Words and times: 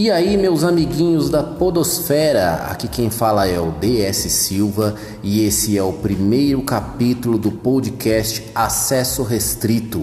E 0.00 0.12
aí, 0.12 0.36
meus 0.36 0.62
amiguinhos 0.62 1.28
da 1.28 1.42
Podosfera, 1.42 2.66
aqui 2.70 2.86
quem 2.86 3.10
fala 3.10 3.48
é 3.48 3.58
o 3.58 3.72
DS 3.72 4.30
Silva 4.30 4.94
e 5.24 5.44
esse 5.44 5.76
é 5.76 5.82
o 5.82 5.92
primeiro 5.92 6.62
capítulo 6.62 7.36
do 7.36 7.50
podcast 7.50 8.44
Acesso 8.54 9.24
Restrito. 9.24 10.02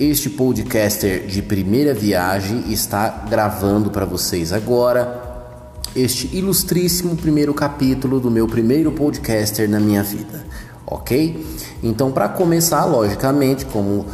Este 0.00 0.28
podcaster 0.28 1.28
de 1.28 1.42
primeira 1.42 1.94
viagem 1.94 2.64
está 2.72 3.24
gravando 3.30 3.88
para 3.88 4.04
vocês 4.04 4.52
agora 4.52 5.22
este 5.94 6.36
ilustríssimo 6.36 7.14
primeiro 7.14 7.54
capítulo 7.54 8.18
do 8.18 8.32
meu 8.32 8.48
primeiro 8.48 8.90
podcaster 8.90 9.70
na 9.70 9.78
minha 9.78 10.02
vida, 10.02 10.44
ok? 10.84 11.46
Então, 11.84 12.10
para 12.10 12.28
começar, 12.28 12.84
logicamente, 12.84 13.64
como 13.66 14.00
uh, 14.00 14.06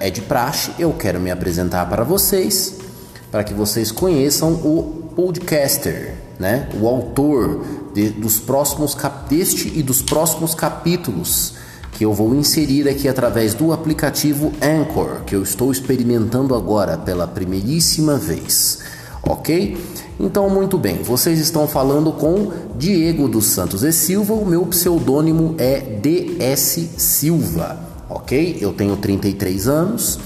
é 0.00 0.08
de 0.08 0.22
praxe, 0.22 0.70
eu 0.78 0.90
quero 0.94 1.20
me 1.20 1.30
apresentar 1.30 1.86
para 1.86 2.02
vocês 2.02 2.87
para 3.30 3.44
que 3.44 3.52
vocês 3.52 3.90
conheçam 3.90 4.52
o 4.52 5.10
podcaster, 5.14 6.14
né? 6.38 6.68
o 6.80 6.86
autor 6.86 7.64
de, 7.94 8.10
dos 8.10 8.38
próximos 8.38 8.96
deste 9.28 9.72
e 9.76 9.82
dos 9.82 10.02
próximos 10.02 10.54
capítulos 10.54 11.54
que 11.92 12.04
eu 12.04 12.14
vou 12.14 12.32
inserir 12.32 12.88
aqui 12.88 13.08
através 13.08 13.54
do 13.54 13.72
aplicativo 13.72 14.52
Anchor, 14.62 15.24
que 15.26 15.34
eu 15.34 15.42
estou 15.42 15.72
experimentando 15.72 16.54
agora 16.54 16.96
pela 16.96 17.26
primeiríssima 17.26 18.16
vez. 18.16 18.78
Ok? 19.20 19.76
Então, 20.20 20.48
muito 20.48 20.78
bem, 20.78 21.02
vocês 21.02 21.40
estão 21.40 21.66
falando 21.66 22.12
com 22.12 22.52
Diego 22.76 23.28
dos 23.28 23.46
Santos 23.46 23.82
e 23.82 23.92
Silva, 23.92 24.32
o 24.32 24.46
meu 24.46 24.64
pseudônimo 24.66 25.56
é 25.58 25.80
DS 25.80 26.88
Silva, 26.96 27.78
ok? 28.08 28.58
Eu 28.60 28.72
tenho 28.72 28.96
33 28.96 29.66
anos, 29.66 30.20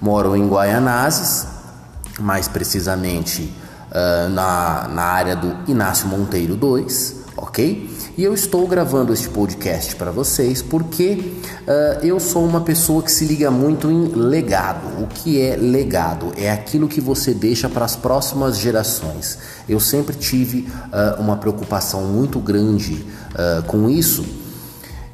moro 0.00 0.36
em 0.36 0.46
Guaianazes, 0.46 1.53
mais 2.20 2.48
precisamente 2.48 3.52
uh, 3.90 4.28
na, 4.30 4.88
na 4.88 5.02
área 5.02 5.36
do 5.36 5.70
Inácio 5.70 6.08
Monteiro 6.08 6.56
2, 6.56 7.24
ok? 7.36 7.90
E 8.16 8.22
eu 8.22 8.32
estou 8.32 8.66
gravando 8.66 9.12
este 9.12 9.28
podcast 9.28 9.96
para 9.96 10.10
vocês 10.10 10.62
porque 10.62 11.34
uh, 11.62 12.04
eu 12.04 12.20
sou 12.20 12.44
uma 12.44 12.60
pessoa 12.60 13.02
que 13.02 13.10
se 13.10 13.24
liga 13.24 13.50
muito 13.50 13.90
em 13.90 14.06
legado. 14.08 15.02
O 15.02 15.06
que 15.06 15.40
é 15.40 15.56
legado? 15.56 16.32
É 16.36 16.50
aquilo 16.50 16.88
que 16.88 17.00
você 17.00 17.34
deixa 17.34 17.68
para 17.68 17.84
as 17.84 17.96
próximas 17.96 18.58
gerações. 18.58 19.38
Eu 19.68 19.80
sempre 19.80 20.16
tive 20.16 20.68
uh, 20.92 21.20
uma 21.20 21.36
preocupação 21.36 22.02
muito 22.02 22.38
grande 22.38 23.04
com 23.66 23.90
isso. 23.90 24.24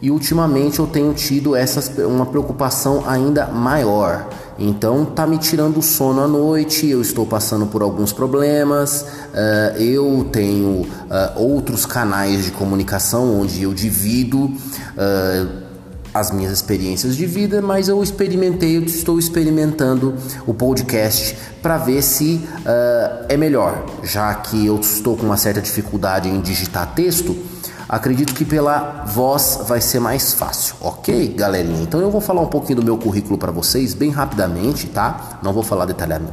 E 0.03 0.11
ultimamente 0.11 0.78
eu 0.78 0.87
tenho 0.87 1.15
tido 1.15 1.56
essas, 1.56 1.91
uma 1.98 2.27
preocupação 2.27 3.03
ainda 3.06 3.47
maior 3.47 4.28
então 4.61 5.06
tá 5.06 5.27
me 5.27 5.39
tirando 5.39 5.78
o 5.78 5.83
sono 5.83 6.22
à 6.22 6.28
noite, 6.28 6.86
eu 6.86 7.00
estou 7.00 7.25
passando 7.25 7.66
por 7.66 7.80
alguns 7.80 8.12
problemas, 8.12 9.00
uh, 9.03 9.78
eu 9.78 10.28
tenho 10.30 10.83
uh, 10.83 10.86
outros 11.36 11.86
canais 11.86 12.44
de 12.44 12.50
comunicação 12.50 13.41
onde 13.41 13.62
eu 13.62 13.72
divido 13.72 14.44
uh, 14.44 15.70
as 16.12 16.31
minhas 16.31 16.53
experiências 16.53 17.16
de 17.16 17.25
vida, 17.25 17.62
mas 17.62 17.88
eu 17.88 18.03
experimentei, 18.03 18.77
eu 18.77 18.83
estou 18.83 19.19
experimentando 19.19 20.14
o 20.47 20.53
podcast 20.53 21.36
para 21.62 21.78
ver 21.78 22.03
se 22.03 22.41
é 23.28 23.36
melhor, 23.36 23.86
já 24.03 24.34
que 24.34 24.66
eu 24.66 24.81
estou 24.81 25.16
com 25.16 25.25
uma 25.25 25.36
certa 25.36 25.61
dificuldade 25.61 26.28
em 26.28 26.41
digitar 26.41 26.94
texto. 26.97 27.36
Acredito 27.93 28.35
que 28.35 28.45
pela 28.45 29.05
voz 29.05 29.63
vai 29.67 29.81
ser 29.81 29.99
mais 29.99 30.33
fácil, 30.33 30.77
ok, 30.81 31.35
galerinha? 31.37 31.83
Então 31.83 32.01
eu 32.01 32.09
vou 32.09 32.21
falar 32.21 32.41
um 32.41 32.47
pouquinho 32.47 32.77
do 32.77 32.85
meu 32.85 32.97
currículo 32.97 33.37
para 33.37 33.51
vocês, 33.51 33.95
bem 33.95 34.11
rapidamente, 34.11 34.87
tá? 34.87 35.41
Não 35.43 35.53
vou 35.53 35.65
falar 35.65 35.87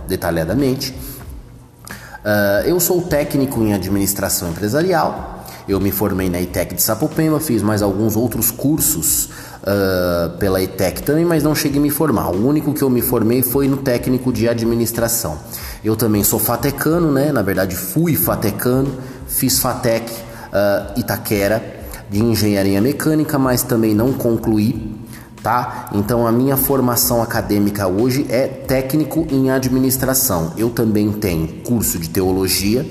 detalhadamente. 0.07 0.91
Uh, 0.91 2.67
eu 2.67 2.79
sou 2.79 3.01
técnico 3.01 3.59
em 3.63 3.73
administração 3.73 4.49
empresarial. 4.49 5.45
Eu 5.67 5.79
me 5.79 5.91
formei 5.91 6.29
na 6.29 6.39
ITEC 6.39 6.75
de 6.75 6.81
Sapopemba, 6.83 7.39
fiz 7.39 7.63
mais 7.63 7.81
alguns 7.81 8.15
outros 8.15 8.51
cursos 8.51 9.25
uh, 9.63 10.37
pela 10.37 10.61
ITEC 10.61 11.01
também, 11.01 11.25
mas 11.25 11.41
não 11.41 11.55
cheguei 11.55 11.79
a 11.79 11.81
me 11.81 11.89
formar. 11.89 12.29
O 12.29 12.47
único 12.47 12.71
que 12.71 12.83
eu 12.83 12.89
me 12.91 13.01
formei 13.01 13.41
foi 13.41 13.67
no 13.67 13.77
técnico 13.77 14.31
de 14.31 14.47
administração. 14.47 15.39
Eu 15.83 15.95
também 15.95 16.23
sou 16.23 16.37
fatecano, 16.37 17.11
né? 17.11 17.31
Na 17.31 17.41
verdade, 17.41 17.75
fui 17.75 18.15
fatecano, 18.15 18.95
fiz 19.27 19.57
fatec 19.57 20.26
uh, 20.57 20.99
Itaquera 20.99 21.77
de 22.09 22.23
engenharia 22.23 22.81
mecânica, 22.81 23.37
mas 23.37 23.63
também 23.63 23.93
não 23.93 24.13
concluí, 24.13 24.95
tá? 25.43 25.89
Então 25.93 26.25
a 26.25 26.31
minha 26.31 26.55
formação 26.55 27.21
acadêmica 27.21 27.87
hoje 27.87 28.25
é 28.29 28.47
técnico 28.47 29.27
em 29.29 29.51
administração. 29.51 30.53
Eu 30.57 30.69
também 30.69 31.11
tenho 31.11 31.47
curso 31.63 31.99
de 31.99 32.09
teologia 32.09 32.85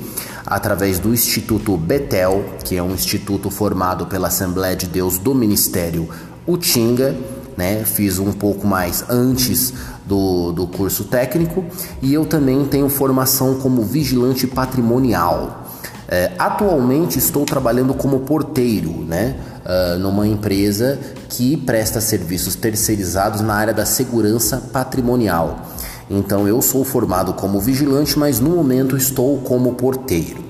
através 0.46 0.98
do 0.98 1.12
Instituto 1.12 1.76
Betel, 1.76 2.44
que 2.62 2.76
é 2.76 2.82
um 2.82 2.92
instituto 2.92 3.50
formado 3.50 4.06
pela 4.06 4.28
Assembleia 4.28 4.76
de 4.76 4.86
Deus 4.86 5.18
do 5.18 5.34
Ministério 5.34 6.08
Utinga, 6.46 7.16
né? 7.56 7.84
Fiz 7.84 8.18
um 8.18 8.32
pouco 8.32 8.66
mais 8.66 9.04
antes 9.08 9.72
do, 10.04 10.52
do 10.52 10.66
curso 10.66 11.04
técnico 11.04 11.64
e 12.00 12.14
eu 12.14 12.24
também 12.26 12.64
tenho 12.66 12.88
formação 12.88 13.54
como 13.54 13.82
vigilante 13.82 14.46
patrimonial. 14.46 15.65
É, 16.08 16.32
atualmente 16.38 17.18
estou 17.18 17.44
trabalhando 17.44 17.92
como 17.92 18.20
porteiro, 18.20 19.04
né? 19.04 19.36
Uh, 19.64 19.98
numa 19.98 20.28
empresa 20.28 20.96
que 21.28 21.56
presta 21.56 22.00
serviços 22.00 22.54
terceirizados 22.54 23.40
na 23.40 23.54
área 23.54 23.74
da 23.74 23.84
segurança 23.84 24.62
patrimonial. 24.72 25.66
Então 26.08 26.46
eu 26.46 26.62
sou 26.62 26.84
formado 26.84 27.32
como 27.34 27.60
vigilante, 27.60 28.16
mas 28.16 28.38
no 28.38 28.50
momento 28.50 28.96
estou 28.96 29.38
como 29.38 29.74
porteiro. 29.74 30.44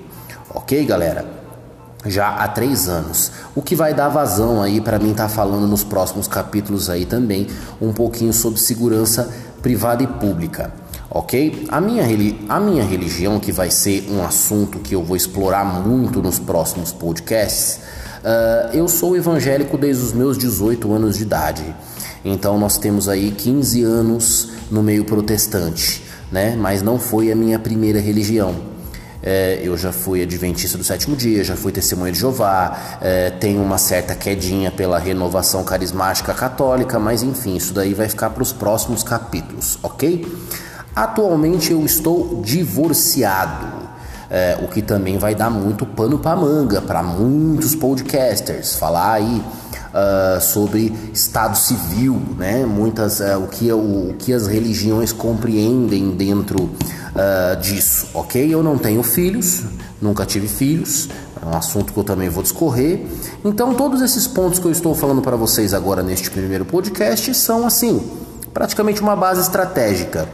Ok, 0.55 0.85
galera? 0.85 1.25
Já 2.05 2.29
há 2.29 2.47
três 2.49 2.89
anos. 2.89 3.33
O 3.55 3.63
que 3.63 3.75
vai 3.75 3.95
dar 3.95 4.11
vazão 4.11 4.63
aí 4.63 4.81
para 4.81 4.99
mim 4.99 5.13
estar 5.13 5.25
tá 5.25 5.29
falando 5.31 5.67
nos 5.67 5.83
próximos 5.83 6.29
capítulos 6.29 6.91
aí 6.91 7.07
também 7.07 7.47
um 7.81 7.93
pouquinho 7.93 8.33
sobre 8.35 8.61
segurança 8.61 9.29
privada 9.63 10.03
e 10.03 10.07
pública 10.07 10.73
ok? 11.17 11.67
A 11.69 11.81
minha, 11.81 12.05
a 12.49 12.61
minha 12.61 12.85
religião, 12.85 13.41
que 13.41 13.51
vai 13.51 13.71
ser 13.71 14.07
um 14.11 14.23
assunto 14.23 14.79
que 14.79 14.95
eu 14.95 15.03
vou 15.03 15.17
explorar 15.17 15.65
muito 15.65 16.23
nos 16.23 16.39
próximos 16.39 16.93
podcasts, 16.93 17.81
uh, 18.23 18.77
eu 18.77 18.87
sou 18.89 19.17
evangélico 19.17 19.79
desde 19.79 20.05
os 20.05 20.13
meus 20.13 20.37
18 20.37 20.93
anos 20.93 21.17
de 21.17 21.23
idade. 21.23 21.75
Então 22.25 22.59
nós 22.59 22.77
temos 22.77 23.09
aí 23.09 23.31
15 23.31 23.83
anos 23.83 24.51
no 24.71 24.83
meio 24.83 25.05
protestante, 25.05 26.03
né? 26.31 26.57
Mas 26.57 26.83
não 26.83 26.99
foi 26.99 27.31
a 27.31 27.37
minha 27.37 27.59
primeira 27.59 28.01
religião. 28.01 28.76
É, 29.29 29.61
eu 29.61 29.77
já 29.77 29.91
fui 29.91 30.23
adventista 30.23 30.79
do 30.79 30.85
sétimo 30.85 31.17
dia, 31.17 31.43
já 31.43 31.57
fui 31.57 31.73
testemunha 31.73 32.13
de 32.13 32.21
Jeová, 32.21 32.99
é, 33.01 33.29
tenho 33.31 33.61
uma 33.61 33.77
certa 33.77 34.15
quedinha 34.15 34.71
pela 34.71 35.01
renovação 35.01 35.65
carismática 35.65 36.33
católica, 36.33 36.97
mas 37.01 37.25
enfim, 37.25 37.57
isso 37.57 37.75
daí 37.75 37.93
vai 37.93 38.09
ficar 38.09 38.31
para 38.31 38.45
os 38.45 38.53
próximos 38.53 39.03
capítulos, 39.03 39.81
ok? 39.83 40.33
Atualmente 40.95 41.73
eu 41.73 41.85
estou 41.85 42.41
divorciado, 42.41 43.67
é, 44.31 44.61
o 44.63 44.69
que 44.69 44.81
também 44.81 45.19
vai 45.19 45.35
dar 45.35 45.51
muito 45.51 45.85
pano 45.85 46.21
para 46.21 46.37
manga 46.37 46.81
para 46.81 47.03
muitos 47.03 47.75
podcasters 47.75 48.77
falar 48.77 49.15
aí 49.15 49.43
uh, 49.97 50.41
sobre 50.41 50.93
Estado 51.13 51.57
civil, 51.57 52.21
né? 52.37 52.67
Muitas 52.67 53.21
uh, 53.21 53.39
o 53.43 53.49
que 53.49 53.73
o, 53.73 53.79
o, 54.11 54.15
que 54.19 54.33
as 54.33 54.47
religiões 54.47 55.13
compreendem 55.13 56.11
dentro 56.11 56.65
uh, 56.65 57.61
disso, 57.61 58.09
ok? 58.13 58.53
Eu 58.53 58.63
não 58.63 58.77
tenho 58.77 59.03
filhos, 59.03 59.65
nunca 60.01 60.27
tive 60.27 60.47
filhos, 60.47 61.09
é 61.43 61.47
um 61.47 61.57
assunto 61.57 61.93
que 61.93 61.99
eu 61.99 62.05
também 62.05 62.29
vou 62.29 62.43
discorrer. 62.43 63.07
Então 63.45 63.75
todos 63.75 64.03
esses 64.03 64.27
pontos 64.27 64.59
que 64.59 64.67
eu 64.67 64.73
estou 64.73 64.95
falando 64.95 65.23
para 65.23 65.37
vocês 65.37 65.73
agora 65.73 66.03
neste 66.03 66.31
primeiro 66.31 66.65
podcast 66.65 67.35
são 67.35 67.67
assim 67.67 68.03
praticamente 68.53 69.03
uma 69.03 69.15
base 69.15 69.41
estratégica 69.41 70.27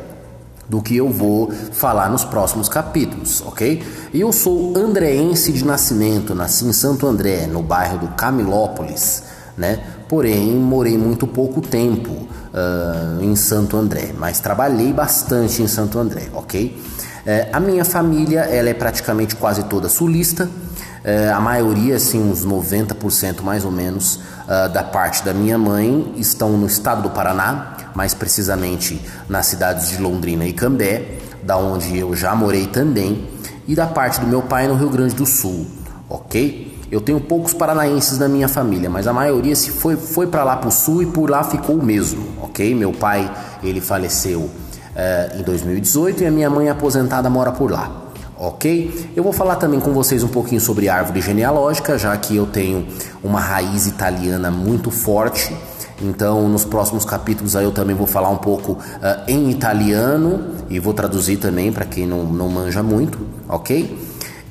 do 0.69 0.81
que 0.81 0.97
eu 0.97 1.11
vou 1.11 1.51
falar 1.73 2.09
nos 2.09 2.25
próximos 2.25 2.69
capítulos, 2.69 3.43
ok? 3.45 3.83
Eu 4.15 4.33
sou 4.33 4.77
andreense 4.77 5.53
de 5.53 5.65
nascimento, 5.65 6.35
nasci 6.35 6.65
em 6.65 6.73
Santo 6.73 7.07
André, 7.07 7.47
no 7.47 7.63
bairro 7.63 7.99
do 7.99 8.09
Camilópolis, 8.15 9.25
né? 9.57 9.79
Porém, 10.09 10.55
morei 10.55 10.97
muito 10.97 11.27
pouco 11.27 11.61
tempo 11.61 12.11
uh, 12.11 13.23
em 13.23 13.35
Santo 13.37 13.77
André, 13.77 14.13
mas 14.19 14.41
trabalhei 14.41 14.93
bastante 14.93 15.63
em 15.63 15.69
Santo 15.69 15.99
André, 15.99 16.29
ok? 16.33 16.77
Uh, 17.25 17.49
a 17.53 17.61
minha 17.61 17.85
família, 17.85 18.41
ela 18.41 18.69
é 18.69 18.75
praticamente 18.75 19.37
quase 19.37 19.65
toda 19.65 19.89
sulista, 19.89 20.45
uh, 20.45 21.35
a 21.35 21.41
maioria, 21.41 21.97
assim, 21.97 22.21
uns 22.21 22.45
90% 22.45 23.43
mais 23.43 23.65
ou 23.65 23.71
menos, 23.71 24.21
ah, 24.49 24.69
da 24.69 24.83
parte 24.83 25.25
da 25.25 25.33
minha 25.33 25.57
mãe 25.57 26.15
estão 26.17 26.59
no 26.59 26.67
estado 26.67 27.03
do 27.03 27.11
Paraná, 27.11 27.77
mais 27.95 28.13
precisamente 28.13 29.01
nas 29.29 29.47
cidades 29.47 29.89
de 29.89 29.99
Londrina 29.99 30.45
e 30.45 30.53
Cambé, 30.53 31.19
da 31.43 31.57
onde 31.57 31.97
eu 31.97 32.15
já 32.15 32.35
morei 32.35 32.67
também, 32.67 33.29
e 33.67 33.75
da 33.75 33.87
parte 33.87 34.21
do 34.21 34.27
meu 34.27 34.43
pai 34.43 34.67
no 34.67 34.75
Rio 34.75 34.91
Grande 34.91 35.15
do 35.15 35.25
Sul, 35.25 35.67
ok? 36.09 36.72
Eu 36.93 37.01
tenho 37.01 37.19
poucos 37.19 37.55
paranaenses 37.55 38.19
na 38.19 38.29
minha 38.29 38.47
família, 38.47 38.91
mas 38.91 39.07
a 39.07 39.15
maioria 39.15 39.57
se 39.57 39.71
foi, 39.71 39.97
foi 39.97 40.27
para 40.27 40.45
lá 40.45 40.59
para 40.59 40.69
o 40.69 40.71
sul 40.71 41.03
e 41.03 41.07
por 41.07 41.31
lá 41.31 41.43
ficou 41.43 41.77
o 41.77 41.83
mesmo, 41.83 42.23
ok? 42.43 42.75
Meu 42.75 42.93
pai 42.93 43.33
ele 43.65 43.81
faleceu 43.81 44.41
uh, 44.41 45.41
em 45.41 45.43
2018 45.43 46.23
e 46.23 46.27
a 46.27 46.31
minha 46.31 46.51
mãe 46.51 46.69
aposentada 46.69 47.31
mora 47.31 47.51
por 47.51 47.71
lá, 47.71 48.11
ok? 48.37 49.11
Eu 49.17 49.23
vou 49.23 49.33
falar 49.33 49.57
também 49.57 49.81
com 49.81 49.95
vocês 49.95 50.23
um 50.23 50.29
pouquinho 50.29 50.61
sobre 50.61 50.91
árvore 50.91 51.23
genealógica, 51.23 51.97
já 51.97 52.15
que 52.15 52.37
eu 52.37 52.45
tenho 52.45 52.87
uma 53.25 53.41
raiz 53.41 53.87
italiana 53.87 54.51
muito 54.51 54.91
forte. 54.91 55.57
Então, 55.99 56.47
nos 56.47 56.67
próximos 56.67 57.07
capítulos 57.07 57.57
aí 57.57 57.65
eu 57.65 57.73
também 57.73 57.97
vou 57.97 58.07
falar 58.07 58.29
um 58.29 58.37
pouco 58.37 58.73
uh, 58.73 58.79
em 59.27 59.51
italiano 59.51 60.57
e 60.69 60.79
vou 60.79 60.93
traduzir 60.93 61.39
também 61.39 61.73
para 61.73 61.87
quem 61.87 62.07
não, 62.07 62.25
não 62.25 62.51
manja 62.51 62.83
muito, 62.83 63.19
ok? 63.49 63.99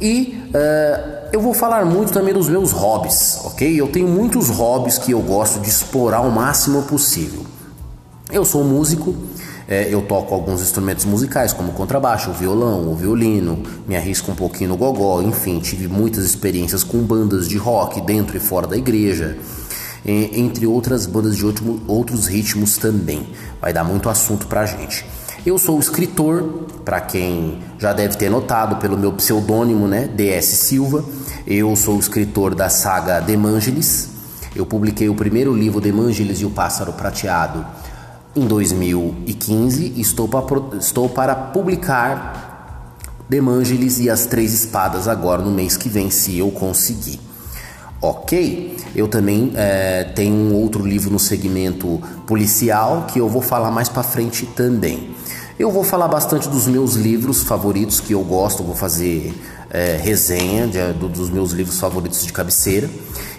E 0.01 0.43
uh, 0.55 1.20
eu 1.31 1.39
vou 1.39 1.53
falar 1.53 1.85
muito 1.85 2.11
também 2.11 2.33
dos 2.33 2.49
meus 2.49 2.71
hobbies, 2.71 3.39
ok? 3.45 3.79
Eu 3.79 3.87
tenho 3.87 4.07
muitos 4.07 4.49
hobbies 4.49 4.97
que 4.97 5.11
eu 5.11 5.21
gosto 5.21 5.59
de 5.61 5.69
explorar 5.69 6.21
o 6.21 6.31
máximo 6.31 6.83
possível. 6.83 7.45
Eu 8.29 8.43
sou 8.43 8.63
músico, 8.63 9.15
é, 9.67 9.87
eu 9.89 10.01
toco 10.01 10.33
alguns 10.33 10.61
instrumentos 10.61 11.05
musicais, 11.05 11.53
como 11.53 11.71
contrabaixo, 11.71 12.31
o 12.31 12.33
violão, 12.33 12.91
o 12.91 12.95
violino, 12.95 13.63
me 13.87 13.95
arrisco 13.95 14.31
um 14.31 14.35
pouquinho 14.35 14.71
no 14.71 14.77
gogó, 14.77 15.21
enfim, 15.21 15.59
tive 15.59 15.87
muitas 15.87 16.25
experiências 16.25 16.83
com 16.83 16.97
bandas 16.99 17.47
de 17.47 17.57
rock 17.57 18.01
dentro 18.01 18.35
e 18.35 18.39
fora 18.39 18.67
da 18.67 18.75
igreja, 18.75 19.37
entre 20.03 20.65
outras 20.67 21.05
bandas 21.05 21.37
de 21.37 21.45
outros 21.87 22.27
ritmos 22.27 22.77
também. 22.77 23.27
Vai 23.61 23.71
dar 23.71 23.83
muito 23.83 24.09
assunto 24.09 24.47
pra 24.47 24.65
gente. 24.65 25.05
Eu 25.43 25.57
sou 25.57 25.79
escritor, 25.79 26.67
para 26.85 27.01
quem 27.01 27.63
já 27.79 27.93
deve 27.93 28.15
ter 28.15 28.29
notado 28.29 28.75
pelo 28.75 28.95
meu 28.95 29.11
pseudônimo, 29.13 29.87
né, 29.87 30.07
DS 30.07 30.45
Silva. 30.45 31.03
Eu 31.47 31.75
sou 31.75 31.97
escritor 31.97 32.53
da 32.53 32.69
saga 32.69 33.19
Demangeles. 33.19 34.09
Eu 34.55 34.67
publiquei 34.67 35.09
o 35.09 35.15
primeiro 35.15 35.55
livro 35.55 35.81
Demangeles 35.81 36.41
e 36.41 36.45
o 36.45 36.51
Pássaro 36.51 36.93
Prateado 36.93 37.65
em 38.35 38.45
2015 38.47 39.99
estou 39.99 40.27
para, 40.27 40.77
estou 40.77 41.09
para 41.09 41.33
publicar 41.33 42.95
Demangeles 43.27 43.99
e 43.99 44.09
as 44.09 44.25
Três 44.25 44.53
Espadas 44.53 45.07
agora 45.07 45.41
no 45.41 45.51
mês 45.51 45.75
que 45.75 45.89
vem, 45.89 46.09
se 46.11 46.37
eu 46.37 46.51
conseguir. 46.51 47.30
Ok? 48.01 48.77
Eu 48.95 49.07
também 49.07 49.51
é, 49.55 50.03
tenho 50.03 50.33
um 50.33 50.55
outro 50.55 50.85
livro 50.85 51.11
no 51.11 51.19
segmento 51.19 52.01
policial 52.25 53.05
que 53.11 53.19
eu 53.19 53.29
vou 53.29 53.41
falar 53.41 53.69
mais 53.69 53.87
para 53.87 54.01
frente 54.01 54.45
também. 54.45 55.11
Eu 55.59 55.69
vou 55.69 55.83
falar 55.83 56.07
bastante 56.07 56.49
dos 56.49 56.65
meus 56.65 56.95
livros 56.95 57.43
favoritos 57.43 57.99
que 57.99 58.13
eu 58.13 58.23
gosto, 58.23 58.63
vou 58.63 58.75
fazer 58.75 59.31
é, 59.69 59.95
resenha 60.01 60.67
de, 60.67 60.93
dos 60.93 61.29
meus 61.29 61.51
livros 61.51 61.79
favoritos 61.79 62.25
de 62.25 62.33
cabeceira. 62.33 62.89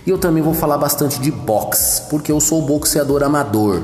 E 0.06 0.10
eu 0.10 0.18
também 0.18 0.42
vou 0.42 0.54
falar 0.54 0.78
bastante 0.78 1.20
de 1.20 1.32
boxe, 1.32 2.02
porque 2.08 2.30
eu 2.30 2.40
sou 2.40 2.62
boxeador 2.62 3.24
amador. 3.24 3.82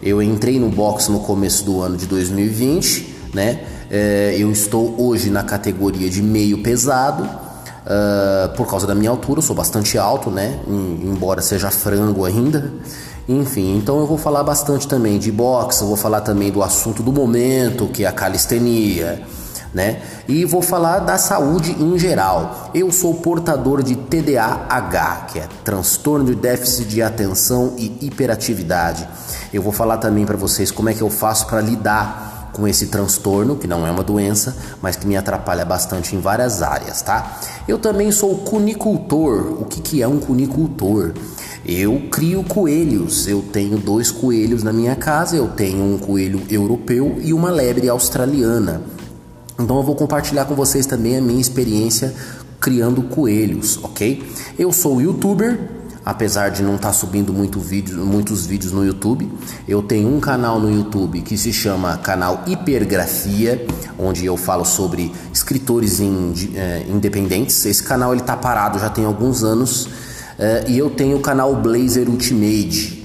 Eu 0.00 0.22
entrei 0.22 0.60
no 0.60 0.70
boxe 0.70 1.10
no 1.10 1.20
começo 1.20 1.64
do 1.64 1.80
ano 1.80 1.96
de 1.96 2.06
2020, 2.06 3.14
né? 3.34 3.64
É, 3.90 4.36
eu 4.38 4.52
estou 4.52 4.94
hoje 5.00 5.28
na 5.28 5.42
categoria 5.42 6.08
de 6.08 6.22
meio 6.22 6.62
pesado. 6.62 7.28
Uh, 7.80 8.54
por 8.56 8.66
causa 8.68 8.86
da 8.86 8.94
minha 8.94 9.10
altura, 9.10 9.40
sou 9.40 9.56
bastante 9.56 9.96
alto, 9.96 10.30
né? 10.30 10.60
embora 10.68 11.40
seja 11.40 11.70
frango 11.70 12.26
ainda. 12.26 12.70
Enfim, 13.28 13.76
então 13.76 13.98
eu 14.00 14.06
vou 14.06 14.18
falar 14.18 14.42
bastante 14.42 14.88
também 14.88 15.18
de 15.18 15.30
boxe, 15.30 15.84
vou 15.84 15.96
falar 15.96 16.20
também 16.20 16.50
do 16.50 16.62
assunto 16.62 17.02
do 17.02 17.12
momento, 17.12 17.86
que 17.86 18.04
é 18.04 18.08
a 18.08 18.12
calistenia, 18.12 19.22
né? 19.72 20.02
E 20.26 20.44
vou 20.44 20.60
falar 20.60 20.98
da 20.98 21.16
saúde 21.16 21.76
em 21.80 21.96
geral. 21.98 22.70
Eu 22.74 22.90
sou 22.90 23.14
portador 23.14 23.82
de 23.82 23.94
TDAH, 23.94 25.26
que 25.32 25.38
é 25.38 25.48
transtorno 25.64 26.24
de 26.26 26.34
déficit 26.34 26.88
de 26.88 27.02
atenção 27.02 27.74
e 27.78 27.98
hiperatividade. 28.00 29.08
Eu 29.52 29.62
vou 29.62 29.72
falar 29.72 29.98
também 29.98 30.26
para 30.26 30.36
vocês 30.36 30.70
como 30.70 30.88
é 30.88 30.94
que 30.94 31.02
eu 31.02 31.10
faço 31.10 31.46
para 31.46 31.60
lidar 31.60 32.29
com 32.52 32.66
esse 32.66 32.86
transtorno, 32.86 33.56
que 33.56 33.66
não 33.66 33.86
é 33.86 33.90
uma 33.90 34.02
doença, 34.02 34.56
mas 34.82 34.96
que 34.96 35.06
me 35.06 35.16
atrapalha 35.16 35.64
bastante 35.64 36.14
em 36.14 36.20
várias 36.20 36.62
áreas, 36.62 37.02
tá? 37.02 37.40
Eu 37.66 37.78
também 37.78 38.10
sou 38.10 38.38
cunicultor. 38.38 39.60
O 39.60 39.64
que, 39.64 39.80
que 39.80 40.02
é 40.02 40.08
um 40.08 40.18
cunicultor? 40.18 41.12
Eu 41.64 42.08
crio 42.10 42.42
coelhos. 42.44 43.28
Eu 43.28 43.42
tenho 43.42 43.78
dois 43.78 44.10
coelhos 44.10 44.62
na 44.62 44.72
minha 44.72 44.96
casa. 44.96 45.36
Eu 45.36 45.48
tenho 45.48 45.84
um 45.84 45.98
coelho 45.98 46.42
europeu 46.50 47.16
e 47.20 47.32
uma 47.32 47.50
lebre 47.50 47.88
australiana. 47.88 48.82
Então 49.58 49.76
eu 49.76 49.82
vou 49.82 49.94
compartilhar 49.94 50.46
com 50.46 50.54
vocês 50.54 50.86
também 50.86 51.16
a 51.16 51.20
minha 51.20 51.40
experiência 51.40 52.14
criando 52.58 53.02
coelhos, 53.02 53.78
ok? 53.82 54.22
Eu 54.58 54.72
sou 54.72 55.00
youtuber, 55.00 55.58
apesar 56.04 56.50
de 56.50 56.62
não 56.62 56.76
estar 56.76 56.88
tá 56.88 56.94
subindo 56.94 57.32
muito 57.32 57.60
vídeo, 57.60 58.04
muitos 58.04 58.46
vídeos 58.46 58.72
no 58.72 58.84
YouTube. 58.84 59.30
Eu 59.68 59.82
tenho 59.82 60.08
um 60.08 60.20
canal 60.20 60.58
no 60.58 60.70
YouTube 60.70 61.22
que 61.22 61.36
se 61.36 61.52
chama 61.52 61.98
canal 61.98 62.42
Hipergrafia, 62.46 63.66
onde 63.98 64.26
eu 64.26 64.36
falo 64.36 64.64
sobre 64.64 65.12
escritores 65.32 66.00
in, 66.00 66.32
é, 66.54 66.84
independentes. 66.88 67.64
Esse 67.64 67.82
canal 67.82 68.12
ele 68.12 68.20
está 68.20 68.36
parado 68.36 68.78
já 68.78 68.88
tem 68.88 69.04
alguns 69.04 69.42
anos. 69.42 69.88
É, 70.38 70.64
e 70.68 70.78
eu 70.78 70.90
tenho 70.90 71.18
o 71.18 71.20
canal 71.20 71.54
Blazer 71.56 72.08
Ultimate. 72.08 73.00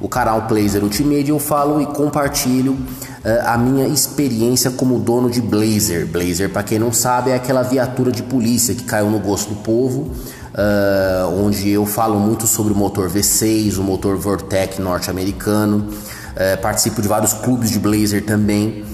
O 0.00 0.08
canal 0.08 0.46
Blazer 0.48 0.82
Ultimate 0.82 1.28
eu 1.28 1.38
falo 1.38 1.80
e 1.82 1.86
compartilho 1.86 2.72
uh, 2.72 3.44
a 3.44 3.58
minha 3.58 3.86
experiência 3.86 4.70
como 4.70 4.98
dono 4.98 5.30
de 5.30 5.42
Blazer. 5.42 6.06
Blazer, 6.06 6.48
para 6.48 6.62
quem 6.62 6.78
não 6.78 6.90
sabe, 6.90 7.30
é 7.30 7.34
aquela 7.34 7.62
viatura 7.62 8.10
de 8.10 8.22
polícia 8.22 8.74
que 8.74 8.84
caiu 8.84 9.10
no 9.10 9.18
gosto 9.18 9.50
do 9.50 9.56
povo. 9.56 10.10
Uh, 10.52 11.44
onde 11.44 11.70
eu 11.70 11.86
falo 11.86 12.18
muito 12.18 12.46
sobre 12.46 12.72
o 12.72 12.76
motor 12.76 13.08
V6, 13.08 13.78
o 13.78 13.82
motor 13.82 14.16
Vortec 14.16 14.80
norte-americano. 14.80 15.88
Uh, 15.88 16.60
participo 16.60 17.00
de 17.00 17.08
vários 17.08 17.32
clubes 17.32 17.70
de 17.70 17.78
Blazer 17.78 18.24
também. 18.24 18.84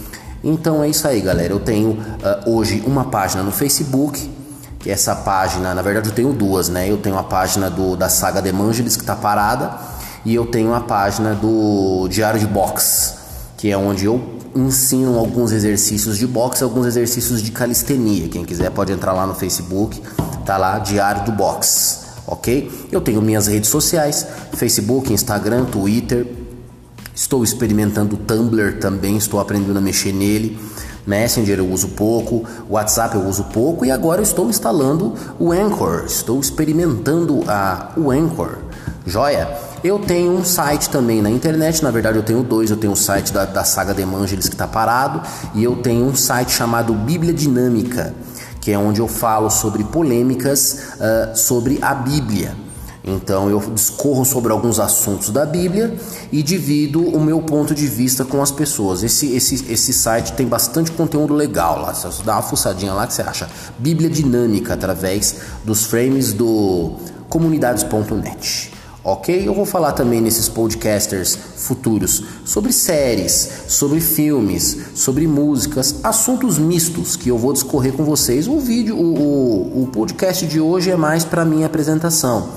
Então 0.44 0.82
é 0.82 0.88
isso 0.88 1.08
aí, 1.08 1.20
galera. 1.20 1.52
Eu 1.52 1.60
tenho 1.60 1.90
uh, 1.90 2.50
hoje 2.50 2.82
uma 2.86 3.06
página 3.06 3.42
no 3.42 3.50
Facebook. 3.50 4.34
Que 4.78 4.90
essa 4.90 5.16
página, 5.16 5.74
na 5.74 5.82
verdade, 5.82 6.08
eu 6.08 6.14
tenho 6.14 6.32
duas, 6.32 6.68
né? 6.68 6.88
Eu 6.88 6.98
tenho 6.98 7.18
a 7.18 7.24
página 7.24 7.68
do, 7.68 7.96
da 7.96 8.08
saga 8.08 8.40
de 8.40 8.50
Angeles 8.50 8.94
que 8.94 9.02
está 9.02 9.16
parada 9.16 9.96
e 10.26 10.34
eu 10.34 10.44
tenho 10.44 10.74
a 10.74 10.80
página 10.80 11.34
do 11.34 12.08
Diário 12.08 12.40
de 12.40 12.48
Box, 12.48 13.14
que 13.56 13.70
é 13.70 13.78
onde 13.78 14.06
eu 14.06 14.20
ensino 14.56 15.16
alguns 15.18 15.52
exercícios 15.52 16.18
de 16.18 16.26
boxe, 16.26 16.64
alguns 16.64 16.84
exercícios 16.84 17.40
de 17.40 17.52
calistenia. 17.52 18.28
Quem 18.28 18.44
quiser 18.44 18.70
pode 18.72 18.92
entrar 18.92 19.12
lá 19.12 19.24
no 19.24 19.34
Facebook, 19.34 20.02
tá 20.46 20.56
lá 20.56 20.78
Diário 20.78 21.24
do 21.24 21.32
Box, 21.32 22.06
ok? 22.26 22.88
Eu 22.90 23.00
tenho 23.00 23.20
minhas 23.20 23.48
redes 23.48 23.68
sociais: 23.68 24.26
Facebook, 24.54 25.12
Instagram, 25.12 25.64
Twitter. 25.64 26.26
Estou 27.14 27.42
experimentando 27.42 28.14
o 28.14 28.18
Tumblr 28.18 28.78
também, 28.78 29.16
estou 29.16 29.40
aprendendo 29.40 29.78
a 29.78 29.80
mexer 29.80 30.12
nele. 30.12 30.58
Messenger 31.06 31.58
eu 31.58 31.70
uso 31.70 31.88
pouco, 31.88 32.44
WhatsApp 32.68 33.14
eu 33.14 33.24
uso 33.26 33.44
pouco 33.44 33.84
e 33.86 33.90
agora 33.90 34.20
eu 34.20 34.24
estou 34.24 34.48
instalando 34.50 35.14
o 35.38 35.52
Anchor. 35.52 36.04
Estou 36.04 36.40
experimentando 36.40 37.42
a, 37.46 37.92
o 37.96 38.10
Anchor. 38.10 38.58
Joia? 39.06 39.48
Eu 39.84 40.00
tenho 40.00 40.32
um 40.32 40.44
site 40.44 40.90
também 40.90 41.22
na 41.22 41.30
internet, 41.30 41.82
na 41.82 41.92
verdade 41.92 42.18
eu 42.18 42.22
tenho 42.24 42.42
dois, 42.42 42.70
eu 42.70 42.76
tenho 42.76 42.92
o 42.92 42.96
site 42.96 43.32
da, 43.32 43.44
da 43.44 43.62
saga 43.62 43.94
de 43.94 44.02
Evangelis 44.02 44.48
que 44.48 44.54
está 44.54 44.66
parado 44.66 45.22
e 45.54 45.62
eu 45.62 45.76
tenho 45.76 46.04
um 46.04 46.14
site 46.14 46.50
chamado 46.50 46.92
Bíblia 46.92 47.32
Dinâmica, 47.32 48.12
que 48.66 48.72
é 48.72 48.76
onde 48.76 49.00
eu 49.00 49.06
falo 49.06 49.48
sobre 49.48 49.84
polêmicas 49.84 50.96
uh, 50.96 51.36
sobre 51.36 51.78
a 51.80 51.94
Bíblia. 51.94 52.52
Então 53.04 53.48
eu 53.48 53.60
discorro 53.60 54.24
sobre 54.24 54.50
alguns 54.50 54.80
assuntos 54.80 55.30
da 55.30 55.46
Bíblia 55.46 55.96
e 56.32 56.42
divido 56.42 57.00
o 57.00 57.20
meu 57.20 57.40
ponto 57.40 57.72
de 57.72 57.86
vista 57.86 58.24
com 58.24 58.42
as 58.42 58.50
pessoas. 58.50 59.04
Esse, 59.04 59.36
esse, 59.36 59.72
esse 59.72 59.92
site 59.92 60.32
tem 60.32 60.48
bastante 60.48 60.90
conteúdo 60.90 61.32
legal 61.32 61.80
lá. 61.80 61.94
Você 61.94 62.24
dá 62.24 62.32
uma 62.32 62.42
fuçadinha 62.42 62.92
lá 62.92 63.06
que 63.06 63.14
você 63.14 63.22
acha 63.22 63.48
Bíblia 63.78 64.10
Dinâmica 64.10 64.74
através 64.74 65.36
dos 65.64 65.84
frames 65.84 66.32
do 66.32 66.96
comunidades.net 67.28 68.75
ok? 69.06 69.46
Eu 69.46 69.54
vou 69.54 69.64
falar 69.64 69.92
também 69.92 70.20
nesses 70.20 70.48
podcasters 70.48 71.36
futuros 71.36 72.24
sobre 72.44 72.72
séries, 72.72 73.48
sobre 73.68 74.00
filmes, 74.00 74.76
sobre 74.96 75.28
músicas, 75.28 76.00
assuntos 76.02 76.58
mistos 76.58 77.14
que 77.14 77.28
eu 77.28 77.38
vou 77.38 77.52
discorrer 77.52 77.92
com 77.92 78.04
vocês. 78.04 78.48
O 78.48 78.58
vídeo, 78.58 78.96
o, 78.96 79.14
o, 79.14 79.82
o 79.84 79.86
podcast 79.86 80.44
de 80.44 80.60
hoje 80.60 80.90
é 80.90 80.96
mais 80.96 81.24
para 81.24 81.44
minha 81.44 81.66
apresentação. 81.66 82.48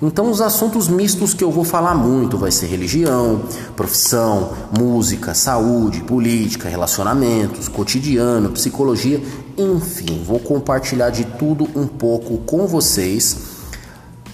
Então, 0.00 0.30
os 0.30 0.40
assuntos 0.40 0.88
mistos 0.88 1.34
que 1.34 1.42
eu 1.42 1.50
vou 1.50 1.64
falar 1.64 1.94
muito 1.94 2.38
vai 2.38 2.52
ser 2.52 2.68
religião, 2.68 3.42
profissão, 3.76 4.52
música, 4.78 5.34
saúde, 5.34 6.02
política, 6.02 6.68
relacionamentos, 6.68 7.66
cotidiano, 7.66 8.48
psicologia, 8.50 9.20
enfim, 9.58 10.22
vou 10.24 10.38
compartilhar 10.38 11.10
de 11.10 11.24
tudo 11.24 11.68
um 11.74 11.86
pouco 11.86 12.38
com 12.38 12.66
vocês 12.66 13.49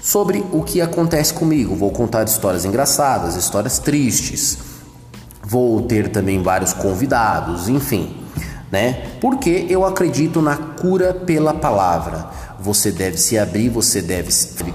sobre 0.06 0.46
o 0.52 0.62
que 0.62 0.80
acontece 0.80 1.34
comigo. 1.34 1.74
Vou 1.74 1.90
contar 1.90 2.24
histórias 2.24 2.64
engraçadas, 2.64 3.34
histórias 3.34 3.80
tristes. 3.80 4.56
Vou 5.44 5.82
ter 5.82 6.10
também 6.10 6.40
vários 6.40 6.72
convidados, 6.72 7.68
enfim, 7.68 8.16
né? 8.70 9.16
Porque 9.20 9.66
eu 9.68 9.84
acredito 9.84 10.40
na 10.40 10.56
cura 10.56 11.12
pela 11.12 11.52
palavra. 11.52 12.46
você 12.58 12.90
deve 12.90 13.16
se 13.16 13.36
abrir, 13.36 13.68
você 13.68 14.00
deve 14.00 14.30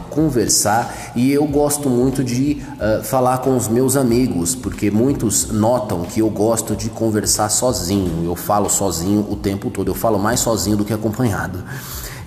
conversar 0.09 1.13
e 1.15 1.31
eu 1.31 1.45
gosto 1.45 1.89
muito 1.89 2.23
de 2.23 2.61
uh, 2.75 3.03
falar 3.03 3.39
com 3.39 3.55
os 3.57 3.67
meus 3.67 3.95
amigos, 3.95 4.53
porque 4.53 4.91
muitos 4.91 5.47
notam 5.51 6.03
que 6.03 6.21
eu 6.21 6.29
gosto 6.29 6.75
de 6.75 6.89
conversar 6.89 7.49
sozinho. 7.49 8.23
Eu 8.23 8.35
falo 8.35 8.69
sozinho 8.69 9.25
o 9.29 9.35
tempo 9.35 9.69
todo, 9.69 9.89
eu 9.89 9.95
falo 9.95 10.19
mais 10.19 10.41
sozinho 10.41 10.77
do 10.77 10.85
que 10.85 10.93
acompanhado. 10.93 11.63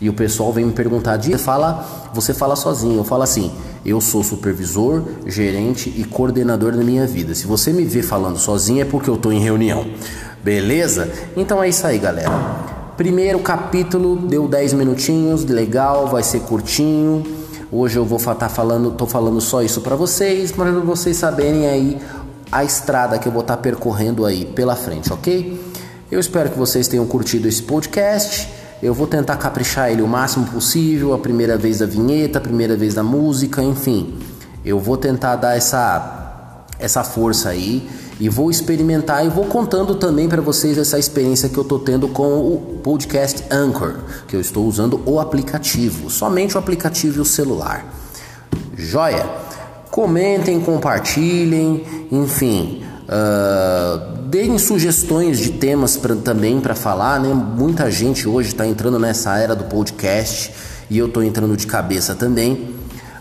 E 0.05 0.09
o 0.11 0.13
pessoal 0.13 0.53
vem 0.53 0.67
me 0.67 0.73
perguntar: 0.73 1.17
"Dia, 1.17 1.39
fala, 1.39 2.11
você 2.13 2.35
fala 2.35 2.55
sozinho?" 2.55 2.99
Eu 2.99 3.05
falo 3.05 3.23
assim: 3.23 3.51
"Eu 3.87 4.03
sou 4.03 4.23
supervisor, 4.23 5.03
gerente 5.27 5.89
e 5.97 6.05
coordenador 6.05 6.73
da 6.73 6.85
minha 6.85 7.07
vida. 7.07 7.35
Se 7.35 7.47
você 7.47 7.73
me 7.73 7.87
vê 7.87 8.03
falando 8.03 8.37
sozinho 8.37 8.83
é 8.83 8.85
porque 8.85 9.09
eu 9.09 9.15
estou 9.15 9.33
em 9.33 9.41
reunião." 9.41 9.87
Beleza? 10.45 11.11
Então 11.35 11.63
é 11.63 11.71
isso 11.71 11.87
aí, 11.87 11.99
galera. 11.99 12.31
Primeiro 12.99 13.39
capítulo 13.39 14.15
deu 14.15 14.47
10 14.47 14.75
minutinhos, 14.75 15.43
legal, 15.47 16.07
vai 16.07 16.23
ser 16.23 16.41
curtinho. 16.41 17.23
Hoje 17.73 17.97
eu 17.97 18.05
vou 18.05 18.19
estar 18.19 18.35
tá 18.35 18.51
falando, 18.51 18.91
tô 18.91 19.07
falando 19.07 19.41
só 19.41 19.63
isso 19.63 19.81
para 19.81 19.97
vocês, 19.97 20.53
para 20.53 20.71
vocês 20.71 21.17
saberem 21.17 21.67
aí 21.67 21.99
a 22.53 22.63
estrada 22.63 23.19
que 23.19 23.27
eu 23.27 23.33
vou 23.33 23.41
estar 23.41 23.57
tá 23.57 23.63
percorrendo 23.63 24.27
aí 24.27 24.45
pela 24.45 24.77
frente, 24.77 25.11
ok? 25.11 25.59
Eu 26.11 26.21
espero 26.21 26.51
que 26.51 26.59
vocês 26.59 26.89
tenham 26.89 27.07
curtido 27.07 27.49
esse 27.49 27.63
podcast. 27.63 28.64
Eu 28.85 28.93
vou 28.93 29.07
tentar 29.07 29.39
caprichar 29.39 29.91
ele 29.91 30.03
o 30.03 30.07
máximo 30.07 30.45
possível, 30.45 31.15
a 31.15 31.19
primeira 31.19 31.57
vez 31.57 31.79
da 31.79 31.87
vinheta, 31.87 32.37
a 32.37 32.41
primeira 32.41 32.77
vez 32.77 32.93
da 32.93 33.03
música, 33.03 33.63
enfim. 33.63 34.19
Eu 34.63 34.79
vou 34.79 34.99
tentar 34.99 35.37
dar 35.37 35.57
essa 35.57 36.67
essa 36.79 37.03
força 37.03 37.49
aí 37.49 37.89
e 38.21 38.29
vou 38.29 38.51
experimentar 38.51 39.25
e 39.25 39.31
vou 39.31 39.47
contando 39.47 39.95
também 39.95 40.29
para 40.29 40.43
vocês 40.43 40.77
essa 40.77 40.99
experiência 40.99 41.49
que 41.49 41.57
eu 41.57 41.63
estou 41.63 41.79
tendo 41.79 42.09
com 42.09 42.41
o 42.41 42.79
podcast 42.83 43.43
Anchor, 43.51 43.95
que 44.29 44.37
eu 44.37 44.41
estou 44.41 44.67
usando 44.67 45.01
o 45.07 45.19
aplicativo, 45.19 46.11
somente 46.11 46.55
o 46.55 46.59
aplicativo 46.59 47.19
e 47.19 47.21
o 47.23 47.25
celular. 47.25 47.87
Joia? 48.77 49.27
Comentem, 49.91 50.61
compartilhem, 50.61 51.87
enfim, 52.13 52.85
uh, 53.05 54.24
deem 54.35 54.59
sugestões 54.59 55.39
de 55.39 55.51
temas 55.51 55.97
pra, 55.97 56.17
também 56.17 56.61
para 56.61 56.75
falar, 56.75 57.21
né? 57.21 57.33
Muita 57.33 57.89
gente 57.89 58.29
hoje 58.29 58.49
está 58.49 58.67
entrando 58.67 58.99
nessa 58.99 59.39
era 59.39 59.55
do 59.55 59.63
podcast 59.63 60.53
e 60.91 60.99
eu 60.99 61.07
estou 61.07 61.23
entrando 61.23 61.57
de 61.57 61.69
cabeça 61.69 62.17
também, 62.17 62.75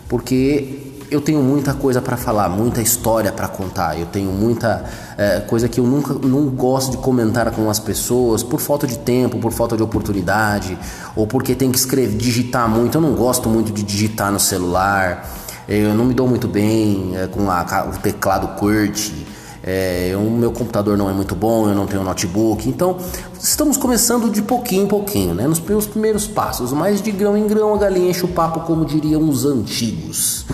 porque 0.08 0.96
eu 1.12 1.20
tenho 1.20 1.40
muita 1.40 1.72
coisa 1.72 2.02
para 2.02 2.16
falar, 2.16 2.48
muita 2.48 2.82
história 2.82 3.30
para 3.30 3.46
contar. 3.46 3.96
Eu 3.96 4.06
tenho 4.06 4.32
muita 4.32 4.84
é, 5.16 5.38
coisa 5.38 5.68
que 5.68 5.78
eu 5.78 5.86
nunca 5.86 6.14
não 6.14 6.46
gosto 6.48 6.90
de 6.90 6.96
comentar 6.96 7.48
com 7.52 7.70
as 7.70 7.78
pessoas 7.78 8.42
por 8.42 8.58
falta 8.58 8.84
de 8.84 8.98
tempo, 8.98 9.38
por 9.38 9.52
falta 9.52 9.76
de 9.76 9.84
oportunidade, 9.84 10.76
ou 11.14 11.28
porque 11.28 11.54
tem 11.54 11.70
que 11.70 11.78
escrever, 11.78 12.16
digitar 12.16 12.68
muito. 12.68 12.98
Eu 12.98 13.00
não 13.00 13.14
gosto 13.14 13.48
muito 13.48 13.70
de 13.70 13.84
digitar 13.84 14.32
no 14.32 14.40
celular. 14.40 15.30
Eu 15.68 15.94
não 15.94 16.06
me 16.06 16.12
dou 16.12 16.26
muito 16.26 16.48
bem 16.48 17.12
é, 17.14 17.28
com 17.28 17.48
a, 17.48 17.86
o 17.88 17.98
teclado 18.00 18.58
QWERTY. 18.58 19.34
É, 19.66 20.12
o 20.14 20.30
meu 20.30 20.52
computador 20.52 20.94
não 20.98 21.08
é 21.08 21.12
muito 21.14 21.34
bom, 21.34 21.66
eu 21.66 21.74
não 21.74 21.86
tenho 21.86 22.02
notebook, 22.02 22.68
então 22.68 22.98
estamos 23.40 23.78
começando 23.78 24.30
de 24.30 24.42
pouquinho 24.42 24.84
em 24.84 24.86
pouquinho, 24.86 25.32
né? 25.32 25.46
Nos 25.46 25.58
primeiros 25.86 26.26
passos, 26.26 26.70
mas 26.70 27.00
de 27.00 27.10
grão 27.10 27.34
em 27.34 27.46
grão 27.46 27.72
a 27.72 27.78
galinha 27.78 28.10
enche 28.10 28.26
o 28.26 28.28
papo, 28.28 28.60
como 28.60 28.84
diriam 28.84 29.26
os 29.26 29.46
antigos. 29.46 30.44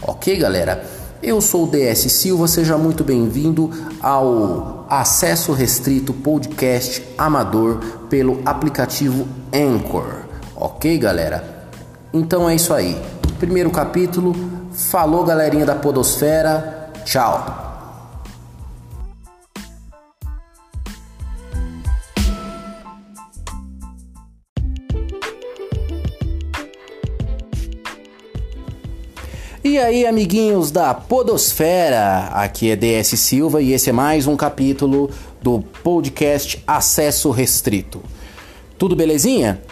Ok, 0.00 0.36
galera? 0.36 0.84
Eu 1.20 1.40
sou 1.40 1.64
o 1.64 1.66
DS 1.66 2.12
Silva, 2.12 2.46
seja 2.46 2.78
muito 2.78 3.02
bem-vindo 3.02 3.68
ao 4.00 4.86
Acesso 4.88 5.52
Restrito 5.52 6.12
Podcast 6.12 7.02
Amador 7.18 7.78
pelo 8.08 8.40
aplicativo 8.44 9.26
Anchor. 9.52 10.22
Ok, 10.54 10.98
galera? 10.98 11.68
Então 12.12 12.48
é 12.48 12.54
isso 12.54 12.72
aí. 12.72 13.00
Primeiro 13.40 13.70
capítulo. 13.70 14.34
Falou, 14.72 15.24
galerinha 15.24 15.66
da 15.66 15.74
Podosfera. 15.74 16.90
Tchau. 17.04 17.71
E 29.72 29.78
aí, 29.78 30.04
amiguinhos 30.04 30.70
da 30.70 30.92
Podosfera, 30.92 32.28
aqui 32.34 32.70
é 32.70 32.76
DS 32.76 33.18
Silva 33.18 33.62
e 33.62 33.72
esse 33.72 33.88
é 33.88 33.92
mais 33.92 34.26
um 34.26 34.36
capítulo 34.36 35.08
do 35.40 35.64
podcast 35.82 36.62
Acesso 36.66 37.30
Restrito. 37.30 38.02
Tudo 38.76 38.94
belezinha? 38.94 39.62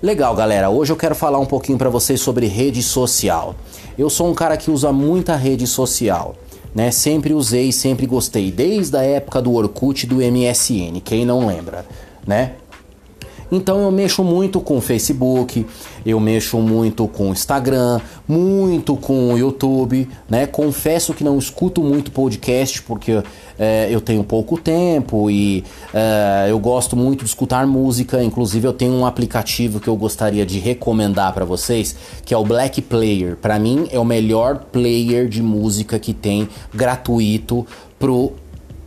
Legal, 0.00 0.34
galera. 0.34 0.70
Hoje 0.70 0.92
eu 0.92 0.96
quero 0.96 1.14
falar 1.14 1.38
um 1.38 1.44
pouquinho 1.44 1.76
para 1.76 1.90
vocês 1.90 2.22
sobre 2.22 2.46
rede 2.46 2.82
social. 2.82 3.54
Eu 3.98 4.08
sou 4.08 4.30
um 4.30 4.34
cara 4.34 4.56
que 4.56 4.70
usa 4.70 4.94
muita 4.94 5.36
rede 5.36 5.66
social, 5.66 6.34
né? 6.74 6.90
Sempre 6.90 7.34
usei, 7.34 7.70
sempre 7.70 8.06
gostei, 8.06 8.50
desde 8.50 8.96
a 8.96 9.02
época 9.02 9.42
do 9.42 9.52
Orkut 9.52 10.04
e 10.04 10.08
do 10.08 10.22
MSN, 10.22 11.02
quem 11.04 11.26
não 11.26 11.46
lembra, 11.46 11.84
né? 12.26 12.52
Então 13.50 13.82
eu 13.82 13.90
mexo 13.90 14.22
muito 14.22 14.60
com 14.60 14.80
Facebook, 14.80 15.66
eu 16.06 16.20
mexo 16.20 16.58
muito 16.58 17.08
com 17.08 17.32
Instagram, 17.32 18.00
muito 18.26 18.96
com 18.96 19.32
o 19.32 19.38
YouTube, 19.38 20.08
né? 20.28 20.46
Confesso 20.46 21.12
que 21.12 21.24
não 21.24 21.38
escuto 21.38 21.82
muito 21.82 22.12
podcast 22.12 22.82
porque 22.82 23.22
é, 23.58 23.88
eu 23.90 24.00
tenho 24.00 24.22
pouco 24.22 24.56
tempo 24.56 25.30
e 25.30 25.64
é, 25.92 26.46
eu 26.48 26.58
gosto 26.58 26.96
muito 26.96 27.24
de 27.24 27.30
escutar 27.30 27.66
música. 27.66 28.22
Inclusive 28.22 28.66
eu 28.66 28.72
tenho 28.72 28.92
um 28.92 29.04
aplicativo 29.04 29.80
que 29.80 29.88
eu 29.88 29.96
gostaria 29.96 30.46
de 30.46 30.58
recomendar 30.58 31.32
para 31.34 31.44
vocês, 31.44 31.96
que 32.24 32.32
é 32.32 32.36
o 32.38 32.44
Black 32.44 32.80
Player. 32.82 33.36
Para 33.36 33.58
mim 33.58 33.88
é 33.90 33.98
o 33.98 34.04
melhor 34.04 34.66
player 34.70 35.28
de 35.28 35.42
música 35.42 35.98
que 35.98 36.14
tem 36.14 36.48
gratuito 36.72 37.66
pro 37.98 38.32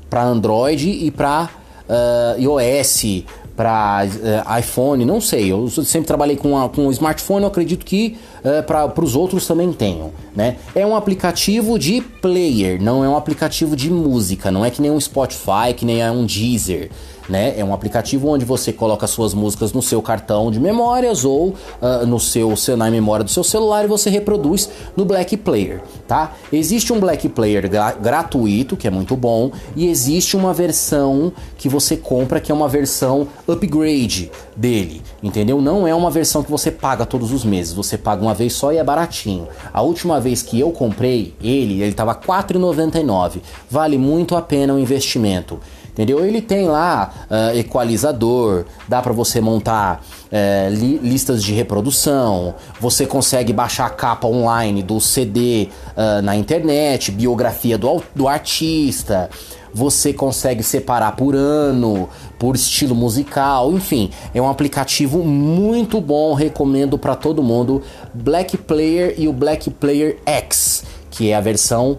para 0.09 0.25
Android 0.25 0.87
e 0.87 1.09
para 1.09 1.49
uh, 1.89 2.39
iOS 2.39 3.23
para 3.55 4.05
uh, 4.05 4.55
eh, 4.55 4.59
iPhone, 4.59 5.05
não 5.05 5.21
sei. 5.21 5.51
Eu 5.51 5.69
sempre 5.69 6.07
trabalhei 6.07 6.35
com, 6.35 6.57
a, 6.57 6.69
com 6.69 6.89
smartphone, 6.91 7.43
eu 7.43 7.47
acredito 7.47 7.85
que 7.85 8.17
uh, 8.39 8.63
para 8.63 9.03
os 9.03 9.15
outros 9.15 9.45
também 9.45 9.71
tenham, 9.71 10.11
né? 10.35 10.57
É 10.73 10.85
um 10.85 10.95
aplicativo 10.95 11.77
de 11.77 12.01
player, 12.01 12.81
não 12.81 13.03
é 13.03 13.09
um 13.09 13.15
aplicativo 13.15 13.75
de 13.75 13.89
música, 13.89 14.51
não 14.51 14.65
é 14.65 14.69
que 14.69 14.81
nem 14.81 14.91
um 14.91 14.99
Spotify, 14.99 15.73
que 15.75 15.85
nem 15.85 16.01
é 16.01 16.11
um 16.11 16.25
Deezer 16.25 16.89
né? 17.29 17.53
É 17.57 17.63
um 17.63 17.73
aplicativo 17.73 18.29
onde 18.29 18.45
você 18.45 18.73
coloca 18.73 19.07
suas 19.07 19.33
músicas 19.33 19.73
no 19.73 19.81
seu 19.81 20.01
cartão 20.01 20.51
de 20.51 20.59
memórias 20.59 21.25
ou 21.25 21.49
uh, 21.49 22.05
no 22.05 22.19
seu 22.19 22.53
na 22.77 22.89
memória 22.89 23.23
do 23.23 23.31
seu 23.31 23.43
celular 23.43 23.85
e 23.85 23.87
você 23.87 24.09
reproduz 24.09 24.69
no 24.95 25.05
Black 25.05 25.37
Player, 25.37 25.81
tá? 26.07 26.33
Existe 26.51 26.91
um 26.93 26.99
Black 26.99 27.27
Player 27.29 27.69
gra 27.69 27.91
gratuito 27.91 28.75
que 28.75 28.87
é 28.87 28.91
muito 28.91 29.15
bom 29.15 29.51
e 29.75 29.87
existe 29.87 30.35
uma 30.35 30.53
versão 30.53 31.31
que 31.57 31.69
você 31.69 31.97
compra 31.97 32.39
que 32.39 32.51
é 32.51 32.55
uma 32.55 32.67
versão 32.67 33.27
upgrade 33.47 34.31
dele, 34.55 35.01
entendeu? 35.21 35.61
Não 35.61 35.87
é 35.87 35.95
uma 35.95 36.11
versão 36.11 36.43
que 36.43 36.51
você 36.51 36.71
paga 36.71 37.05
todos 37.05 37.31
os 37.31 37.43
meses, 37.43 37.73
você 37.73 37.97
paga 37.97 38.21
uma 38.21 38.33
vez 38.33 38.53
só 38.53 38.71
e 38.71 38.77
é 38.77 38.83
baratinho. 38.83 39.47
A 39.73 39.81
última 39.81 40.19
vez 40.19 40.41
que 40.41 40.59
eu 40.59 40.71
comprei 40.71 41.33
ele, 41.41 41.81
ele 41.81 41.91
estava 41.91 42.13
R$ 42.13 42.19
4,99. 42.25 43.41
Vale 43.69 43.97
muito 43.97 44.35
a 44.35 44.41
pena 44.41 44.73
o 44.73 44.79
investimento 44.79 45.59
entendeu? 45.93 46.25
Ele 46.25 46.41
tem 46.41 46.67
lá 46.67 47.13
uh, 47.29 47.57
equalizador, 47.57 48.65
dá 48.87 49.01
para 49.01 49.13
você 49.13 49.39
montar 49.39 50.03
uh, 50.25 50.73
li 50.73 50.97
listas 50.97 51.43
de 51.43 51.53
reprodução, 51.53 52.55
você 52.79 53.05
consegue 53.05 53.53
baixar 53.53 53.85
a 53.85 53.89
capa 53.89 54.27
online 54.27 54.81
do 54.81 54.99
CD 54.99 55.69
uh, 55.95 56.21
na 56.21 56.35
internet, 56.35 57.11
biografia 57.11 57.77
do, 57.77 58.03
do 58.15 58.27
artista, 58.27 59.29
você 59.73 60.13
consegue 60.13 60.61
separar 60.61 61.15
por 61.15 61.35
ano, 61.35 62.09
por 62.37 62.55
estilo 62.55 62.95
musical, 62.95 63.71
enfim, 63.71 64.09
é 64.33 64.41
um 64.41 64.49
aplicativo 64.49 65.23
muito 65.23 66.01
bom, 66.01 66.33
recomendo 66.33 66.97
para 66.97 67.15
todo 67.15 67.41
mundo. 67.41 67.81
Black 68.13 68.57
Player 68.57 69.15
e 69.17 69.27
o 69.27 69.33
Black 69.33 69.71
Player 69.71 70.17
X, 70.25 70.83
que 71.09 71.31
é 71.31 71.35
a 71.35 71.41
versão 71.41 71.97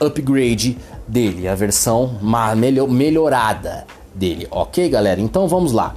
upgrade 0.00 0.78
dele, 1.10 1.48
a 1.48 1.54
versão 1.54 2.18
melhorada 2.88 3.86
dele, 4.14 4.46
ok, 4.50 4.88
galera? 4.88 5.20
Então 5.20 5.48
vamos 5.48 5.72
lá. 5.72 5.94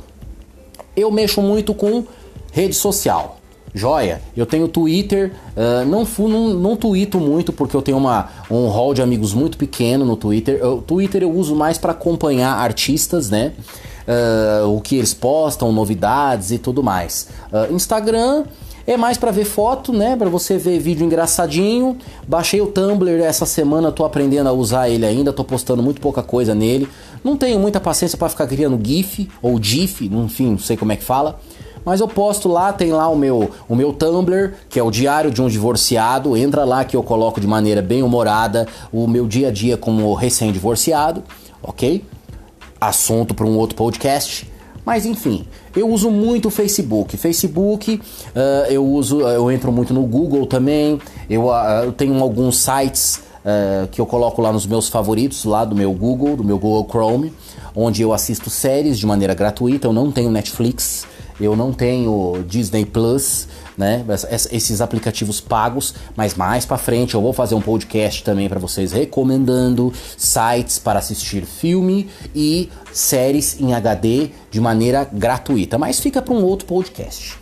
Eu 0.96 1.12
mexo 1.12 1.42
muito 1.42 1.74
com 1.74 2.04
rede 2.52 2.74
social. 2.74 3.38
Joia, 3.76 4.22
eu 4.38 4.46
tenho 4.46 4.68
Twitter, 4.68 5.34
uh, 5.58 5.84
não, 5.86 6.06
não, 6.30 6.54
não 6.54 6.76
tuito 6.76 7.20
muito 7.20 7.52
porque 7.52 7.76
eu 7.76 7.82
tenho 7.82 7.98
uma, 7.98 8.30
um 8.50 8.68
hall 8.68 8.94
de 8.94 9.02
amigos 9.02 9.34
muito 9.34 9.58
pequeno 9.58 10.06
no 10.06 10.16
Twitter. 10.16 10.64
O 10.64 10.82
Twitter 10.82 11.24
eu 11.24 11.32
uso 11.32 11.56
mais 11.56 11.80
para 11.80 11.92
acompanhar 11.92 12.54
artistas, 12.54 13.32
né? 13.32 13.54
Uh, 14.08 14.68
o 14.76 14.82
que 14.82 14.98
eles 14.98 15.14
postam, 15.14 15.72
novidades 15.72 16.52
e 16.52 16.60
tudo 16.60 16.84
mais. 16.84 17.30
Uh, 17.52 17.74
Instagram 17.74 18.44
é 18.86 18.98
mais 18.98 19.18
para 19.18 19.32
ver 19.32 19.46
foto, 19.46 19.94
né? 19.94 20.16
Para 20.16 20.30
você 20.30 20.58
ver 20.58 20.80
vídeo 20.80 21.06
engraçadinho. 21.06 21.98
Baixei 22.28 22.60
o 22.62 22.68
Tumblr 22.68 23.22
essa 23.22 23.46
semana, 23.46 23.92
tô 23.92 24.04
aprendendo 24.04 24.50
a 24.50 24.52
usar 24.52 24.90
ele 24.90 25.06
ainda, 25.06 25.32
tô 25.32 25.44
postando 25.44 25.82
muito 25.82 26.02
pouca 26.02 26.22
coisa 26.22 26.54
nele. 26.54 26.88
Não 27.24 27.38
tenho 27.38 27.60
muita 27.60 27.80
paciência 27.80 28.18
para 28.18 28.28
ficar 28.30 28.46
criando 28.48 28.80
GIF 28.86 29.30
ou 29.42 29.62
GIF, 29.62 30.06
enfim, 30.06 30.52
não 30.52 30.60
sei 30.60 30.76
como 30.76 30.92
é 30.92 30.98
que 30.98 31.04
fala. 31.04 31.40
mas 31.86 32.00
eu 32.00 32.08
posto 32.08 32.48
lá, 32.50 32.72
tem 32.72 32.92
lá 32.92 33.08
o 33.10 33.16
meu, 33.16 33.52
o 33.68 33.76
meu 33.76 33.94
Tumblr, 33.94 34.54
que 34.70 34.80
é 34.80 34.84
o 34.84 34.92
Diário 34.92 35.32
de 35.32 35.42
um 35.42 35.48
Divorciado. 35.48 36.36
Entra 36.36 36.66
lá 36.66 36.84
que 36.84 36.96
eu 36.96 37.04
coloco 37.04 37.40
de 37.40 37.48
maneira 37.48 37.82
bem 37.82 38.04
humorada 38.04 38.68
o 38.92 39.08
meu 39.08 39.28
dia 39.28 39.48
a 39.48 39.52
dia 39.52 39.78
como 39.78 40.14
recém-divorciado, 40.14 41.24
ok? 41.62 42.04
Assunto 42.80 43.34
para 43.34 43.46
um 43.46 43.58
outro 43.58 43.76
podcast. 43.76 44.53
Mas 44.86 45.06
enfim, 45.06 45.46
eu 45.76 45.90
uso 45.90 46.10
muito 46.10 46.48
o 46.50 46.52
Facebook. 46.52 47.16
Facebook, 47.18 47.96
uh, 47.96 48.72
eu 48.72 48.86
uso, 48.86 49.22
eu 49.22 49.52
entro 49.52 49.72
muito 49.72 49.94
no 49.94 50.04
Google 50.04 50.46
também. 50.46 51.00
Eu, 51.30 51.46
uh, 51.48 51.84
eu 51.86 51.92
tenho 51.92 52.20
alguns 52.22 52.58
sites 52.58 53.22
uh, 53.44 53.88
que 53.88 54.02
eu 54.02 54.06
coloco 54.06 54.42
lá 54.42 54.52
nos 54.52 54.66
meus 54.66 54.90
favoritos, 54.90 55.46
lá 55.46 55.64
do 55.64 55.76
meu 55.76 55.92
Google, 55.94 56.36
do 56.36 56.44
meu 56.44 56.58
Google 56.58 56.88
Chrome, 56.90 57.34
onde 57.76 58.02
eu 58.02 58.12
assisto 58.12 58.50
séries 58.50 59.00
de 59.00 59.06
maneira 59.06 59.34
gratuita. 59.34 59.88
Eu 59.88 59.94
não 59.94 60.12
tenho 60.12 60.30
Netflix, 60.30 61.06
eu 61.40 61.56
não 61.56 61.72
tenho 61.72 62.44
Disney 62.48 62.86
Plus, 62.86 63.48
né? 63.78 64.06
Esses 64.52 64.82
aplicativos 64.82 65.42
pagos, 65.42 65.96
mas 66.16 66.36
mais 66.36 66.66
para 66.66 66.78
frente 66.78 67.16
eu 67.16 67.22
vou 67.22 67.34
fazer 67.34 67.56
um 67.56 67.62
podcast 67.62 68.24
também 68.24 68.48
para 68.48 68.60
vocês 68.60 68.92
recomendando 68.92 69.92
sites 70.18 70.80
para 70.80 71.00
assistir 71.00 71.46
filme 71.46 72.10
e 72.36 72.70
séries 72.92 73.60
em 73.60 73.74
HD 73.74 74.30
de 74.52 74.62
maneira 74.62 75.08
gratuita. 75.12 75.78
Mas 75.78 76.00
fica 76.00 76.22
para 76.22 76.34
um 76.34 76.44
outro 76.44 76.68
podcast. 76.68 77.38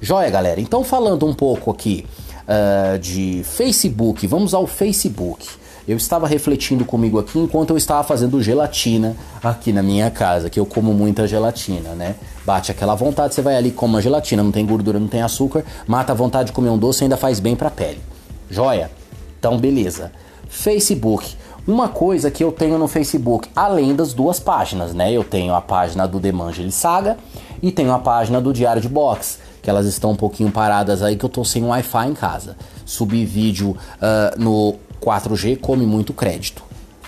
Joia, 0.00 0.30
galera. 0.30 0.60
Então 0.60 0.84
falando 0.84 1.26
um 1.26 1.34
pouco 1.34 1.70
aqui 1.70 2.06
uh, 2.44 2.98
de 2.98 3.42
Facebook, 3.44 4.26
vamos 4.26 4.54
ao 4.54 4.66
Facebook. 4.66 5.63
Eu 5.86 5.96
estava 5.96 6.26
refletindo 6.26 6.84
comigo 6.84 7.18
aqui 7.18 7.38
enquanto 7.38 7.70
eu 7.70 7.76
estava 7.76 8.02
fazendo 8.02 8.42
gelatina 8.42 9.14
aqui 9.42 9.72
na 9.72 9.82
minha 9.82 10.10
casa, 10.10 10.48
que 10.48 10.58
eu 10.58 10.64
como 10.64 10.94
muita 10.94 11.26
gelatina, 11.26 11.90
né? 11.90 12.14
Bate 12.44 12.70
aquela 12.70 12.94
vontade, 12.94 13.34
você 13.34 13.42
vai 13.42 13.56
ali 13.56 13.70
com 13.70 13.84
uma 13.84 14.00
gelatina, 14.00 14.42
não 14.42 14.50
tem 14.50 14.64
gordura, 14.64 14.98
não 14.98 15.08
tem 15.08 15.20
açúcar, 15.20 15.62
mata 15.86 16.12
a 16.12 16.14
vontade 16.14 16.46
de 16.46 16.52
comer 16.52 16.70
um 16.70 16.78
doce 16.78 17.04
ainda 17.04 17.18
faz 17.18 17.38
bem 17.38 17.54
pra 17.54 17.70
pele. 17.70 18.00
Joia? 18.48 18.90
Então, 19.38 19.58
beleza. 19.58 20.10
Facebook. 20.48 21.36
Uma 21.66 21.88
coisa 21.88 22.30
que 22.30 22.44
eu 22.44 22.52
tenho 22.52 22.78
no 22.78 22.86
Facebook, 22.86 23.48
além 23.54 23.94
das 23.94 24.12
duas 24.12 24.38
páginas, 24.38 24.94
né? 24.94 25.12
Eu 25.12 25.24
tenho 25.24 25.54
a 25.54 25.60
página 25.60 26.06
do 26.06 26.20
Demangeli 26.20 26.70
Saga 26.70 27.16
e 27.62 27.72
tenho 27.72 27.92
a 27.92 27.98
página 27.98 28.40
do 28.40 28.52
Diário 28.52 28.80
de 28.80 28.88
Box, 28.88 29.38
que 29.62 29.70
elas 29.70 29.86
estão 29.86 30.10
um 30.10 30.16
pouquinho 30.16 30.50
paradas 30.50 31.02
aí 31.02 31.16
que 31.16 31.24
eu 31.24 31.28
tô 31.28 31.42
sem 31.42 31.64
Wi-Fi 31.64 32.08
em 32.08 32.14
casa. 32.14 32.56
Subi 32.84 33.24
vídeo 33.24 33.70
uh, 33.70 34.38
no 34.38 34.76
4G 35.04 35.58
come 35.60 35.84
muito 35.84 36.12
crédito. 36.12 36.62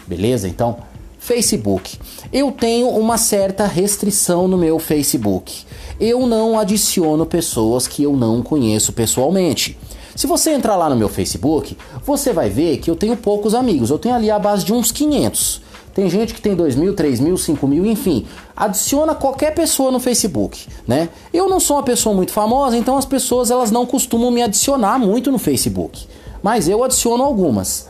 Beleza? 0.07 0.47
Então, 0.47 0.77
Facebook. 1.19 1.99
Eu 2.33 2.53
tenho 2.53 2.89
uma 2.91 3.19
certa 3.19 3.67
restrição 3.67 4.47
no 4.47 4.57
meu 4.57 4.79
Facebook. 4.79 5.65
Eu 5.99 6.27
não 6.27 6.59
adiciono 6.59 7.25
pessoas 7.25 7.89
que 7.89 8.03
eu 8.03 8.13
não 8.13 8.43
conheço 8.43 8.93
pessoalmente. 8.93 9.79
Se 10.15 10.27
você 10.27 10.53
entrar 10.53 10.77
lá 10.77 10.89
no 10.89 10.97
meu 10.97 11.09
Facebook, 11.09 11.77
você 12.05 12.33
vai 12.33 12.49
ver 12.49 12.79
que 12.79 12.91
eu 12.91 12.97
tenho 12.97 13.17
poucos 13.17 13.55
amigos. 13.55 13.91
Eu 13.91 13.99
tenho 13.99 14.15
ali 14.15 14.31
a 14.31 14.39
base 14.39 14.65
de 14.65 14.73
uns 14.73 14.93
500. 14.93 15.63
Tem 15.93 16.09
gente 16.11 16.35
que 16.35 16.41
tem 16.41 16.55
2 16.55 16.77
mil, 16.77 16.95
3 16.95 17.21
mil, 17.21 17.37
5 17.37 17.67
mil, 17.67 17.87
enfim. 17.87 18.27
Adiciona 18.55 19.15
qualquer 19.15 19.55
pessoa 19.55 19.91
no 19.91 19.99
Facebook, 19.99 20.67
né? 20.87 21.09
Eu 21.33 21.49
não 21.49 21.59
sou 21.59 21.77
uma 21.77 21.83
pessoa 21.83 22.15
muito 22.15 22.33
famosa, 22.33 22.77
então 22.77 22.99
as 22.99 23.07
pessoas 23.07 23.51
elas 23.51 23.71
não 23.71 23.87
costumam 23.87 24.31
me 24.31 24.43
adicionar 24.43 24.99
muito 24.99 25.33
no 25.33 25.39
Facebook 25.39 26.07
mas 26.43 26.69
eu 26.69 26.83
adiciono 26.85 27.23
algumas. 27.23 27.89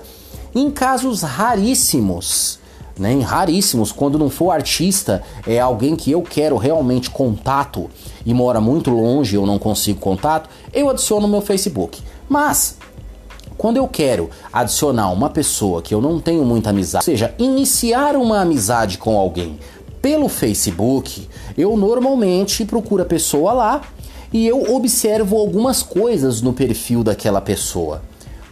Em 0.55 0.71
casos 0.71 1.23
raríssimos, 1.23 2.59
né, 2.99 3.13
em 3.13 3.21
raríssimos, 3.21 3.93
quando 3.93 4.19
não 4.19 4.31
for 4.31 4.51
artista, 4.51 5.23
é 5.47 5.61
alguém 5.61 5.95
que 5.95 6.11
eu 6.11 6.23
quero 6.23 6.57
realmente 6.57 7.11
contato 7.11 7.91
e 8.25 8.33
mora 8.33 8.61
muito 8.61 8.91
longe, 8.91 9.37
eu 9.37 9.45
não 9.47 9.59
consigo 9.59 10.01
contato, 10.01 10.49
eu 10.73 10.89
adiciono 10.89 11.23
no 11.23 11.29
meu 11.29 11.43
Facebook. 11.43 12.03
Mas 12.29 12.79
quando 13.57 13.77
eu 13.77 13.89
quero 13.89 14.31
adicionar 14.53 15.11
uma 15.11 15.31
pessoa 15.31 15.83
que 15.83 15.95
eu 15.95 16.01
não 16.01 16.21
tenho 16.21 16.45
muita 16.45 16.71
amizade, 16.71 17.03
ou 17.03 17.05
seja, 17.05 17.35
iniciar 17.39 18.17
uma 18.17 18.41
amizade 18.41 18.99
com 18.99 19.19
alguém 19.19 19.59
pelo 20.01 20.29
Facebook, 20.29 21.29
eu 21.57 21.77
normalmente 21.77 22.65
procuro 22.65 23.03
a 23.03 23.07
pessoa 23.07 23.53
lá 23.53 23.83
e 24.33 24.47
eu 24.47 24.75
observo 24.75 25.37
algumas 25.37 25.83
coisas 25.83 26.41
no 26.43 26.53
perfil 26.53 27.03
daquela 27.03 27.41
pessoa. 27.41 28.03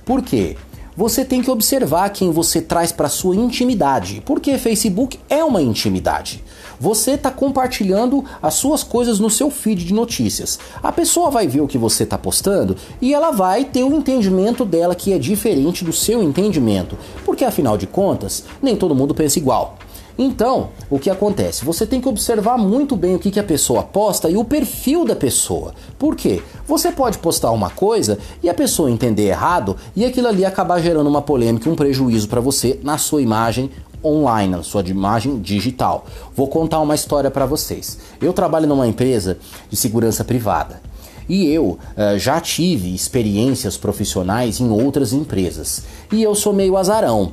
Por 0.05 0.21
quê? 0.23 0.57
Você 0.97 1.25
tem 1.25 1.43
que 1.43 1.51
observar 1.51 2.09
quem 2.11 2.31
você 2.31 2.61
traz 2.61 2.93
para 2.93 3.09
sua 3.09 3.35
intimidade, 3.35 4.23
porque 4.25 4.57
Facebook 4.59 5.19
é 5.29 5.43
uma 5.43 5.61
intimidade. 5.61 6.45
Você 6.79 7.13
está 7.13 7.33
compartilhando 7.33 8.25
as 8.41 8.55
suas 8.55 8.85
coisas 8.85 9.19
no 9.19 9.29
seu 9.29 9.51
feed 9.51 9.85
de 9.85 9.93
notícias. 9.93 10.57
A 10.81 10.93
pessoa 10.93 11.31
vai 11.31 11.49
ver 11.49 11.63
o 11.63 11.67
que 11.67 11.79
você 11.79 12.05
está 12.05 12.17
postando 12.17 12.77
e 13.01 13.13
ela 13.13 13.33
vai 13.33 13.65
ter 13.65 13.83
o 13.83 13.89
um 13.89 13.97
entendimento 13.97 14.65
dela 14.65 14.95
que 14.95 15.13
é 15.13 15.19
diferente 15.19 15.85
do 15.85 15.93
seu 15.93 16.23
entendimento, 16.23 16.97
porque 17.25 17.45
afinal 17.45 17.77
de 17.77 17.89
contas, 17.89 18.45
nem 18.63 18.77
todo 18.77 18.95
mundo 18.95 19.15
pensa 19.15 19.39
igual. 19.39 19.77
Então, 20.17 20.69
o 20.89 20.99
que 20.99 21.11
acontece? 21.11 21.65
Você 21.65 21.85
tem 21.85 22.01
que 22.01 22.09
observar 22.09 22.57
muito 22.57 22.95
bem 22.95 23.17
o 23.17 23.19
que, 23.19 23.33
que 23.33 23.41
a 23.41 23.45
pessoa 23.45 23.83
posta 23.83 24.31
e 24.31 24.37
o 24.37 24.45
perfil 24.45 25.05
da 25.05 25.17
pessoa. 25.17 25.75
Por 25.99 26.15
quê? 26.15 26.41
Você 26.67 26.93
pode 26.93 27.19
postar 27.19 27.51
uma 27.51 27.69
coisa 27.69 28.19
e 28.41 28.49
a 28.49 28.55
pessoa 28.55 28.91
entender 28.91 29.27
errado 29.27 29.77
e 29.97 30.05
aquilo 30.05 30.29
ali 30.29 30.45
acabar 30.45 30.81
gerando 30.81 31.09
uma 31.09 31.21
polêmica, 31.21 31.69
um 31.69 31.75
prejuízo 31.75 32.29
para 32.29 32.41
você 32.41 32.79
na 32.83 32.97
sua 32.97 33.23
imagem 33.23 33.71
online, 34.05 34.57
na 34.57 34.63
sua 34.63 34.83
imagem 34.83 35.41
digital. 35.41 36.07
Vou 36.37 36.47
contar 36.47 36.79
uma 36.81 36.95
história 36.95 37.31
para 37.31 37.47
vocês. 37.47 37.99
Eu 38.21 38.33
trabalho 38.33 38.69
numa 38.69 38.87
empresa 38.87 39.39
de 39.69 39.77
segurança 39.77 40.23
privada. 40.23 40.81
E 41.29 41.47
eu 41.47 41.79
uh, 41.97 42.19
já 42.19 42.39
tive 42.39 42.95
experiências 42.95 43.79
profissionais 43.79 44.61
em 44.61 44.71
outras 44.71 45.13
empresas. 45.13 45.83
E 46.13 46.23
eu 46.23 46.35
sou 46.35 46.53
meio 46.53 46.77
azarão 46.77 47.33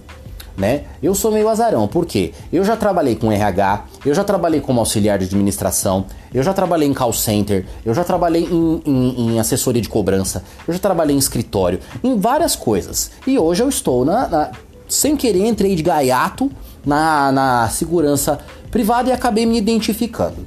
né? 0.58 0.84
Eu 1.02 1.16
sou 1.16 1.32
meio 1.32 1.48
azarão, 1.50 1.88
porque 1.88 2.34
eu 2.52 2.64
já 2.64 2.76
trabalhei 2.76 3.16
com 3.16 3.32
RH, 3.32 3.86
eu 4.06 4.14
já 4.14 4.24
trabalhei 4.24 4.62
como 4.62 4.80
auxiliar 4.80 5.18
de 5.18 5.26
administração, 5.26 6.06
eu 6.34 6.44
já 6.44 6.54
trabalhei 6.54 6.88
em 6.88 6.94
call 6.94 7.14
center, 7.14 7.66
eu 7.86 7.94
já 7.94 8.04
trabalhei 8.04 8.44
em, 8.44 8.82
em, 8.86 9.32
em 9.34 9.40
assessoria 9.40 9.82
de 9.82 9.90
cobrança, 9.90 10.44
eu 10.68 10.74
já 10.74 10.80
trabalhei 10.80 11.16
em 11.16 11.20
escritório, 11.20 11.80
em 12.04 12.20
várias 12.20 12.56
coisas. 12.56 13.12
E 13.26 13.38
hoje 13.38 13.64
eu 13.64 13.70
estou 13.70 14.06
na, 14.06 14.28
na 14.28 14.52
sem 14.88 15.16
querer 15.16 15.48
entrei 15.48 15.74
de 15.74 15.84
gaiato 15.84 16.52
na, 16.86 17.32
na 17.32 17.70
segurança 17.70 18.40
privada 18.70 19.10
e 19.10 19.14
acabei 19.14 19.46
me 19.46 19.58
identificando. 19.58 20.46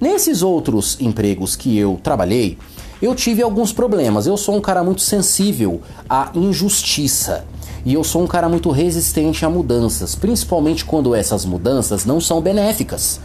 Nesses 0.00 0.42
outros 0.42 1.00
empregos 1.00 1.54
que 1.54 1.78
eu 1.78 1.98
trabalhei, 2.02 2.58
eu 3.00 3.14
tive 3.14 3.42
alguns 3.42 3.72
problemas. 3.72 4.26
Eu 4.26 4.36
sou 4.36 4.56
um 4.56 4.60
cara 4.60 4.82
muito 4.82 5.02
sensível 5.02 5.80
à 6.08 6.30
injustiça. 6.34 7.44
E 7.84 7.92
eu 7.94 8.02
sou 8.02 8.22
um 8.22 8.26
cara 8.26 8.48
muito 8.48 8.70
resistente 8.70 9.44
a 9.44 9.50
mudanças, 9.50 10.14
principalmente 10.14 10.84
quando 10.84 11.14
essas 11.14 11.44
mudanças 11.44 12.06
não 12.06 12.20
são 12.20 12.40
benéficas. 12.40 13.20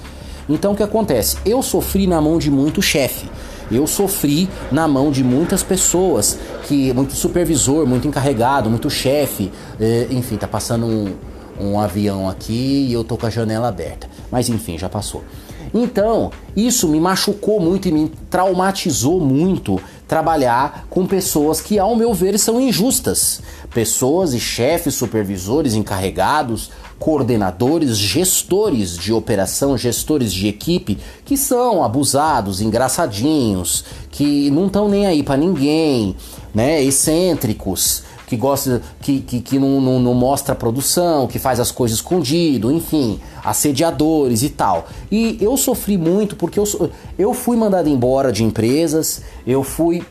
Então 0.49 0.73
o 0.73 0.75
que 0.75 0.83
acontece? 0.83 1.37
Eu 1.45 1.61
sofri 1.61 2.07
na 2.07 2.19
mão 2.19 2.37
de 2.37 2.51
muito 2.51 2.81
chefe. 2.81 3.29
Eu 3.71 3.85
sofri 3.85 4.49
na 4.71 4.87
mão 4.87 5.11
de 5.11 5.23
muitas 5.23 5.61
pessoas, 5.61 6.37
que 6.67 6.91
muito 6.91 7.13
supervisor, 7.13 7.85
muito 7.85 8.07
encarregado, 8.07 8.69
muito 8.69 8.89
chefe, 8.89 9.51
eh, 9.79 10.07
enfim, 10.09 10.37
tá 10.37 10.47
passando 10.47 10.87
um, 10.87 11.13
um 11.59 11.79
avião 11.79 12.27
aqui 12.27 12.87
e 12.89 12.93
eu 12.93 13.03
tô 13.03 13.15
com 13.15 13.27
a 13.27 13.29
janela 13.29 13.67
aberta. 13.67 14.09
Mas 14.31 14.49
enfim, 14.49 14.77
já 14.77 14.89
passou. 14.89 15.23
Então, 15.71 16.31
isso 16.55 16.87
me 16.87 16.99
machucou 16.99 17.59
muito 17.59 17.87
e 17.87 17.91
me 17.91 18.11
traumatizou 18.29 19.19
muito 19.21 19.79
trabalhar 20.09 20.87
com 20.89 21.05
pessoas 21.05 21.61
que, 21.61 21.77
ao 21.77 21.95
meu 21.95 22.15
ver, 22.15 22.39
são 22.39 22.59
injustas. 22.59 23.41
Pessoas 23.71 24.33
e 24.33 24.39
chefes, 24.39 24.95
supervisores, 24.95 25.75
encarregados, 25.75 26.71
coordenadores, 26.97 27.95
gestores 27.95 28.97
de 28.97 29.13
operação, 29.13 29.77
gestores 29.77 30.33
de 30.33 30.47
equipe 30.47 30.97
que 31.23 31.37
são 31.37 31.83
abusados, 31.83 32.59
engraçadinhos, 32.59 33.85
que 34.09 34.49
não 34.49 34.65
estão 34.65 34.89
nem 34.89 35.05
aí 35.05 35.21
para 35.21 35.37
ninguém, 35.37 36.15
né, 36.55 36.83
excêntricos, 36.83 38.03
que 38.29 38.37
gosta, 38.37 38.79
que, 39.01 39.21
que, 39.21 39.41
que 39.41 39.57
não, 39.57 39.81
não, 39.81 39.99
não, 39.99 40.13
mostra 40.13 40.53
a 40.53 40.55
produção, 40.55 41.25
que 41.25 41.39
faz 41.39 41.59
as 41.59 41.71
coisas 41.71 41.97
escondido, 41.97 42.71
enfim, 42.71 43.19
assediadores 43.43 44.43
e 44.43 44.49
tal. 44.49 44.87
E 45.11 45.35
eu 45.41 45.57
sofri 45.57 45.97
muito 45.97 46.35
porque 46.35 46.59
eu, 46.59 46.91
eu 47.17 47.33
fui 47.33 47.57
mandado 47.57 47.89
embora 47.89 48.31
de 48.31 48.43
empresas, 48.43 49.23
eu 49.47 49.63
fui. 49.63 50.03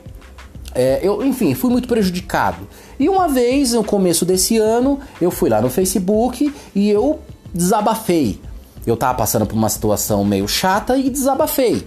É, 0.75 0.99
eu, 1.01 1.25
enfim, 1.25 1.55
fui 1.55 1.71
muito 1.71 1.87
prejudicado. 1.87 2.67
E 2.99 3.09
uma 3.09 3.29
vez, 3.29 3.73
no 3.73 3.85
começo 3.85 4.25
desse 4.25 4.59
ano, 4.59 4.99
eu 5.21 5.31
fui 5.31 5.49
lá 5.49 5.63
no 5.63 5.71
Facebook 5.71 6.53
e 6.75 6.91
eu 6.91 7.21
desabafei. 7.55 8.41
Eu 8.85 8.97
tava 8.97 9.17
passando 9.17 9.47
por 9.47 9.55
uma 9.55 9.69
situação 9.69 10.25
meio 10.25 10.49
chata 10.49 10.97
e 10.97 11.09
desabafei 11.09 11.87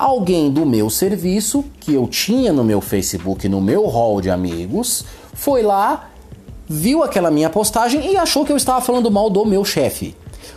alguém 0.00 0.50
do 0.50 0.64
meu 0.64 0.88
serviço, 0.88 1.62
que 1.78 1.92
eu 1.92 2.08
tinha 2.08 2.54
no 2.54 2.64
meu 2.64 2.80
Facebook, 2.80 3.46
no 3.50 3.60
meu 3.60 3.86
hall 3.86 4.22
de 4.22 4.30
amigos, 4.30 5.04
foi 5.32 5.62
lá, 5.62 6.10
viu 6.68 7.02
aquela 7.02 7.30
minha 7.30 7.50
postagem 7.50 8.12
e 8.12 8.16
achou 8.16 8.44
que 8.44 8.52
eu 8.52 8.56
estava 8.56 8.80
falando 8.80 9.10
mal 9.10 9.28
do 9.28 9.44
meu 9.44 9.64
chefe. 9.64 10.14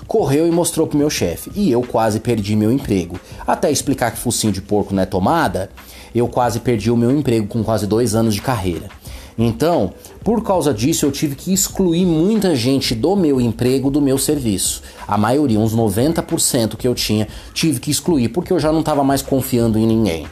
correu 0.07 0.45
e 0.45 0.51
mostrou 0.51 0.85
pro 0.85 0.97
meu 0.97 1.09
chefe. 1.09 1.51
E 1.55 1.71
eu 1.71 1.81
quase 1.81 2.19
perdi 2.19 2.55
meu 2.55 2.71
emprego. 2.71 3.19
Até 3.47 3.71
explicar 3.71 4.11
que 4.11 4.19
focinho 4.19 4.51
de 4.51 4.61
porco 4.61 4.93
não 4.93 5.01
é 5.01 5.05
tomada, 5.05 5.69
eu 6.13 6.27
quase 6.27 6.59
perdi 6.59 6.91
o 6.91 6.97
meu 6.97 7.11
emprego 7.11 7.47
com 7.47 7.63
quase 7.63 7.87
dois 7.87 8.13
anos 8.13 8.35
de 8.35 8.41
carreira. 8.41 8.89
Então, 9.37 9.93
por 10.23 10.43
causa 10.43 10.73
disso, 10.73 11.05
eu 11.05 11.11
tive 11.11 11.35
que 11.35 11.51
excluir 11.51 12.05
muita 12.05 12.55
gente 12.55 12.93
do 12.93 13.15
meu 13.15 13.41
emprego, 13.41 13.89
do 13.89 14.01
meu 14.01 14.17
serviço. 14.17 14.83
A 15.07 15.17
maioria, 15.17 15.59
uns 15.59 15.75
90% 15.75 16.75
que 16.75 16.87
eu 16.87 16.93
tinha, 16.93 17.27
tive 17.53 17.79
que 17.79 17.89
excluir 17.89 18.29
porque 18.29 18.53
eu 18.53 18.59
já 18.59 18.71
não 18.71 18.81
estava 18.81 19.03
mais 19.03 19.21
confiando 19.21 19.79
em 19.79 19.87
ninguém. 19.87 20.27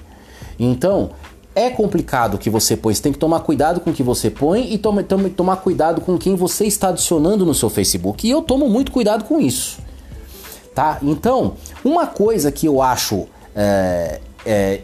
Então, 0.60 1.10
é 1.54 1.70
complicado 1.70 2.36
o 2.36 2.38
que 2.38 2.50
você 2.50 2.78
põe, 2.78 2.94
você 2.94 3.02
tem 3.02 3.12
que 3.12 3.20
tomar 3.20 3.42
cuidado 3.42 3.82
com 3.82 3.90
o 3.90 3.94
que 3.94 4.04
você 4.04 4.30
põe 4.30 4.74
e 4.74 4.78
tome, 4.78 5.04
tome, 5.04 5.30
tomar 5.30 5.58
cuidado 5.58 6.02
com 6.02 6.18
quem 6.18 6.36
você 6.36 6.66
está 6.66 6.90
adicionando 6.90 7.46
no 7.46 7.54
seu 7.54 7.70
Facebook. 7.70 8.26
E 8.26 8.32
eu 8.32 8.42
tomo 8.42 8.70
muito 8.70 8.92
cuidado 8.92 9.26
com 9.26 9.40
isso. 9.40 9.80
Tá? 10.74 11.00
Então, 11.02 11.56
uma 11.84 12.08
coisa 12.08 12.52
que 12.52 12.66
eu 12.66 12.82
acho 12.82 13.28
é, 13.54 14.22
é, 14.46 14.82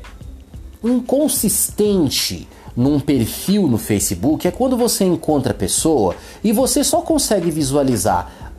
inconsistente 0.84 2.48
num 2.76 3.00
perfil 3.00 3.68
no 3.68 3.78
Facebook 3.78 4.48
é 4.48 4.52
quando 4.52 4.76
você 4.76 5.06
encontra 5.06 5.52
a 5.52 5.56
pessoa 5.56 6.16
e 6.44 6.52
você 6.52 6.84
só 6.84 7.02
consegue 7.02 7.50
visualizar 7.50 8.52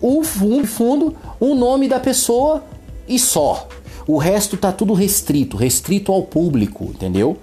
o, 0.00 0.24
fundo, 0.64 1.14
o 1.38 1.54
nome 1.54 1.86
da 1.86 2.00
pessoa 2.00 2.64
e 3.06 3.18
só. 3.18 3.68
O 4.10 4.18
resto 4.18 4.56
tá 4.56 4.72
tudo 4.72 4.92
restrito, 4.92 5.56
restrito 5.56 6.10
ao 6.10 6.24
público, 6.24 6.86
entendeu? 6.86 7.36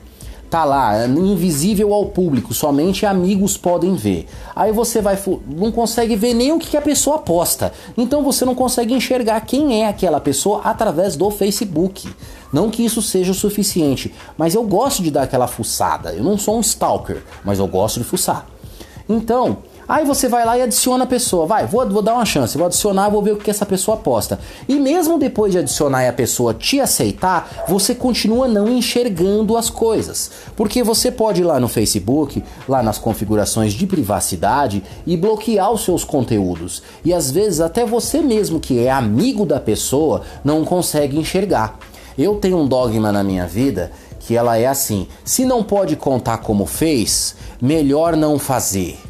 Tá 0.50 0.66
lá, 0.66 1.08
invisível 1.08 1.94
ao 1.94 2.08
público, 2.08 2.54
somente 2.54 3.06
amigos 3.06 3.56
podem 3.56 3.96
ver. 3.96 4.28
Aí 4.54 4.74
você 4.74 5.02
vai 5.02 5.18
não 5.48 5.72
consegue 5.72 6.18
ver 6.18 6.34
nem 6.34 6.52
o 6.52 6.60
que 6.60 6.76
a 6.76 6.82
pessoa 6.82 7.20
posta. 7.20 7.72
Então 7.98 8.22
você 8.22 8.44
não 8.44 8.54
consegue 8.54 8.94
enxergar 8.94 9.40
quem 9.46 9.82
é 9.82 9.88
aquela 9.88 10.20
pessoa 10.20 10.60
através 10.66 11.16
do 11.16 11.32
Facebook. 11.32 12.14
Não 12.52 12.70
que 12.70 12.84
isso 12.84 13.02
seja 13.02 13.32
o 13.32 13.34
suficiente, 13.34 14.14
mas 14.38 14.54
eu 14.54 14.64
gosto 14.64 15.02
de 15.02 15.10
dar 15.10 15.24
aquela 15.24 15.48
fuçada. 15.48 16.14
Eu 16.14 16.24
não 16.24 16.38
sou 16.38 16.58
um 16.58 16.60
stalker, 16.60 17.24
mas 17.46 17.60
eu 17.60 17.68
gosto 17.68 18.02
de 18.02 18.06
fuçar. 18.06 18.46
Então, 19.08 19.60
Aí 19.88 20.04
você 20.04 20.28
vai 20.28 20.46
lá 20.46 20.58
e 20.58 20.62
adiciona 20.62 21.06
a 21.06 21.08
pessoa. 21.08 21.46
Vai, 21.46 21.66
vou, 21.66 21.88
vou 21.90 22.02
dar 22.02 22.16
uma 22.16 22.26
chance, 22.26 22.58
vou 22.58 22.68
adicionar, 22.68 23.10
vou 23.10 23.22
ver 23.22 23.32
o 23.32 23.38
que 23.38 23.50
essa 23.50 23.66
pessoa 23.66 23.96
posta. 23.96 24.38
E 24.68 24.76
mesmo 24.76 25.18
depois 25.18 25.54
de 25.54 25.60
adicionar 25.60 26.04
e 26.04 26.10
a 26.10 26.14
pessoa 26.14 26.54
te 26.54 26.82
aceitar, 26.82 27.66
você 27.70 27.96
continua 27.96 28.48
não 28.48 28.68
enxergando 28.68 29.56
as 29.56 29.70
coisas. 29.70 30.30
Porque 30.58 30.84
você 30.84 31.10
pode 31.10 31.42
ir 31.42 31.46
lá 31.46 31.58
no 31.58 31.70
Facebook, 31.70 32.44
lá 32.68 32.84
nas 32.84 32.98
configurações 32.98 33.72
de 33.72 33.88
privacidade 33.88 34.84
e 35.06 35.16
bloquear 35.16 35.72
os 35.72 35.86
seus 35.86 36.04
conteúdos. 36.04 36.84
E 37.06 37.14
às 37.14 37.32
vezes 37.32 37.62
até 37.62 37.86
você 37.86 38.22
mesmo 38.22 38.60
que 38.60 38.80
é 38.80 38.92
amigo 38.92 39.46
da 39.46 39.60
pessoa 39.60 40.24
não 40.44 40.66
consegue 40.66 41.18
enxergar. 41.18 41.80
Eu 42.18 42.36
tenho 42.36 42.58
um 42.58 42.68
dogma 42.68 43.12
na 43.12 43.24
minha 43.24 43.48
vida 43.48 43.92
que 44.20 44.36
ela 44.36 44.58
é 44.58 44.68
assim: 44.68 45.08
se 45.24 45.46
não 45.46 45.64
pode 45.64 45.96
contar 45.96 46.40
como 46.40 46.66
fez, 46.66 47.36
melhor 47.62 48.18
não 48.18 48.38
fazer. 48.38 49.07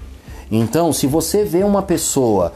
Então, 0.51 0.93
se 0.93 1.07
você 1.07 1.43
vê 1.43 1.63
uma 1.63 1.81
pessoa 1.81 2.53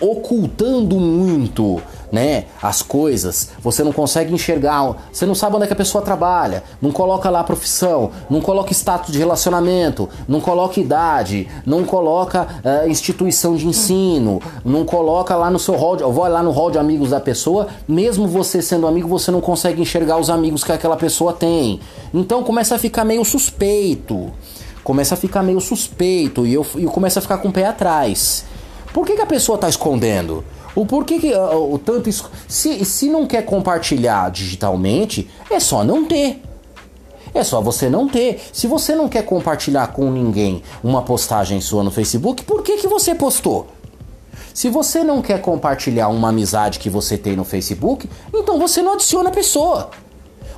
ocultando 0.00 0.98
muito, 0.98 1.82
né, 2.10 2.46
as 2.62 2.82
coisas, 2.82 3.50
você 3.60 3.84
não 3.84 3.92
consegue 3.92 4.32
enxergar, 4.32 4.96
você 5.12 5.26
não 5.26 5.34
sabe 5.34 5.56
onde 5.56 5.64
é 5.64 5.66
que 5.66 5.72
a 5.72 5.76
pessoa 5.76 6.02
trabalha, 6.02 6.64
não 6.80 6.90
coloca 6.90 7.28
lá 7.30 7.40
a 7.40 7.44
profissão, 7.44 8.10
não 8.28 8.40
coloca 8.40 8.72
status 8.72 9.12
de 9.12 9.18
relacionamento, 9.18 10.08
não 10.26 10.40
coloca 10.40 10.80
idade, 10.80 11.46
não 11.64 11.84
coloca 11.84 12.48
uh, 12.64 12.88
instituição 12.88 13.54
de 13.54 13.66
ensino, 13.66 14.40
não 14.64 14.84
coloca 14.84 15.36
lá 15.36 15.50
no 15.50 15.58
seu 15.58 15.76
hall, 15.76 16.12
vai 16.12 16.30
lá 16.30 16.42
no 16.42 16.50
hall 16.50 16.70
de 16.70 16.78
amigos 16.78 17.10
da 17.10 17.20
pessoa, 17.20 17.68
mesmo 17.86 18.26
você 18.26 18.62
sendo 18.62 18.86
amigo, 18.86 19.08
você 19.08 19.30
não 19.30 19.40
consegue 19.40 19.80
enxergar 19.80 20.18
os 20.18 20.30
amigos 20.30 20.64
que 20.64 20.72
aquela 20.72 20.96
pessoa 20.96 21.32
tem. 21.32 21.80
Então 22.12 22.42
começa 22.42 22.74
a 22.74 22.78
ficar 22.78 23.04
meio 23.04 23.24
suspeito 23.24 24.32
começa 24.90 25.14
a 25.14 25.16
ficar 25.16 25.44
meio 25.44 25.60
suspeito 25.60 26.44
e 26.44 26.52
eu, 26.52 26.66
eu 26.74 26.90
começo 26.90 27.16
a 27.16 27.22
ficar 27.22 27.38
com 27.38 27.46
o 27.46 27.52
pé 27.52 27.64
atrás. 27.64 28.44
Por 28.92 29.06
que, 29.06 29.14
que 29.14 29.22
a 29.22 29.26
pessoa 29.26 29.54
está 29.54 29.68
escondendo? 29.68 30.44
O 30.74 30.84
porquê 30.84 31.20
que 31.20 31.32
uh, 31.32 31.72
o 31.72 31.78
tanto 31.78 32.10
se, 32.48 32.84
se 32.84 33.08
não 33.08 33.24
quer 33.24 33.44
compartilhar 33.44 34.32
digitalmente, 34.32 35.30
é 35.48 35.60
só 35.60 35.84
não 35.84 36.04
ter. 36.04 36.42
É 37.32 37.44
só 37.44 37.60
você 37.60 37.88
não 37.88 38.08
ter. 38.08 38.40
Se 38.52 38.66
você 38.66 38.96
não 38.96 39.08
quer 39.08 39.24
compartilhar 39.24 39.86
com 39.92 40.10
ninguém 40.10 40.60
uma 40.82 41.02
postagem 41.02 41.60
sua 41.60 41.84
no 41.84 41.92
Facebook, 41.92 42.42
por 42.42 42.64
que, 42.64 42.78
que 42.78 42.88
você 42.88 43.14
postou? 43.14 43.68
Se 44.52 44.68
você 44.68 45.04
não 45.04 45.22
quer 45.22 45.40
compartilhar 45.40 46.08
uma 46.08 46.30
amizade 46.30 46.80
que 46.80 46.90
você 46.90 47.16
tem 47.16 47.36
no 47.36 47.44
Facebook, 47.44 48.10
então 48.34 48.58
você 48.58 48.82
não 48.82 48.94
adiciona 48.94 49.28
a 49.28 49.32
pessoa. 49.32 49.90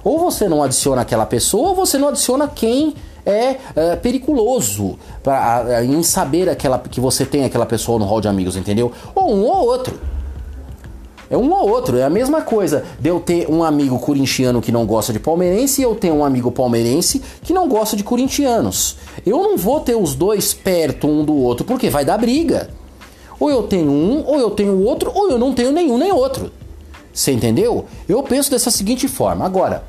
Ou 0.02 0.18
você 0.18 0.48
não 0.48 0.62
adiciona 0.62 1.02
aquela 1.02 1.26
pessoa, 1.26 1.68
ou 1.68 1.74
você 1.74 1.98
não 1.98 2.08
adiciona 2.08 2.48
quem 2.48 2.94
é, 3.24 3.56
é 3.74 3.96
periculoso 3.96 4.98
pra, 5.22 5.84
em 5.84 6.02
saber 6.02 6.48
aquela, 6.48 6.78
que 6.78 7.00
você 7.00 7.24
tem 7.24 7.44
aquela 7.44 7.66
pessoa 7.66 7.98
no 7.98 8.04
hall 8.04 8.20
de 8.20 8.28
amigos, 8.28 8.56
entendeu? 8.56 8.92
Ou 9.14 9.34
um 9.34 9.44
ou 9.44 9.66
outro. 9.66 9.98
É 11.32 11.36
um 11.36 11.50
ou 11.50 11.70
outro, 11.70 11.96
é 11.96 12.04
a 12.04 12.10
mesma 12.10 12.42
coisa 12.42 12.84
de 13.00 13.08
eu 13.08 13.18
ter 13.18 13.48
um 13.48 13.64
amigo 13.64 13.98
corintiano 13.98 14.60
que 14.60 14.70
não 14.70 14.84
gosta 14.84 15.14
de 15.14 15.18
palmeirense 15.18 15.80
e 15.80 15.84
eu 15.84 15.94
ter 15.94 16.12
um 16.12 16.22
amigo 16.22 16.52
palmeirense 16.52 17.22
que 17.42 17.54
não 17.54 17.66
gosta 17.68 17.96
de 17.96 18.04
corintianos. 18.04 18.98
Eu 19.24 19.42
não 19.42 19.56
vou 19.56 19.80
ter 19.80 19.94
os 19.94 20.14
dois 20.14 20.52
perto 20.52 21.08
um 21.08 21.24
do 21.24 21.34
outro, 21.34 21.64
porque 21.64 21.88
vai 21.88 22.04
dar 22.04 22.18
briga. 22.18 22.68
Ou 23.40 23.50
eu 23.50 23.62
tenho 23.62 23.90
um, 23.90 24.22
ou 24.26 24.38
eu 24.38 24.50
tenho 24.50 24.84
outro, 24.84 25.10
ou 25.14 25.30
eu 25.30 25.38
não 25.38 25.54
tenho 25.54 25.72
nenhum 25.72 25.96
nem 25.96 26.12
outro. 26.12 26.52
Você 27.14 27.32
entendeu? 27.32 27.86
Eu 28.06 28.22
penso 28.22 28.50
dessa 28.50 28.70
seguinte 28.70 29.08
forma. 29.08 29.44
Agora, 29.46 29.84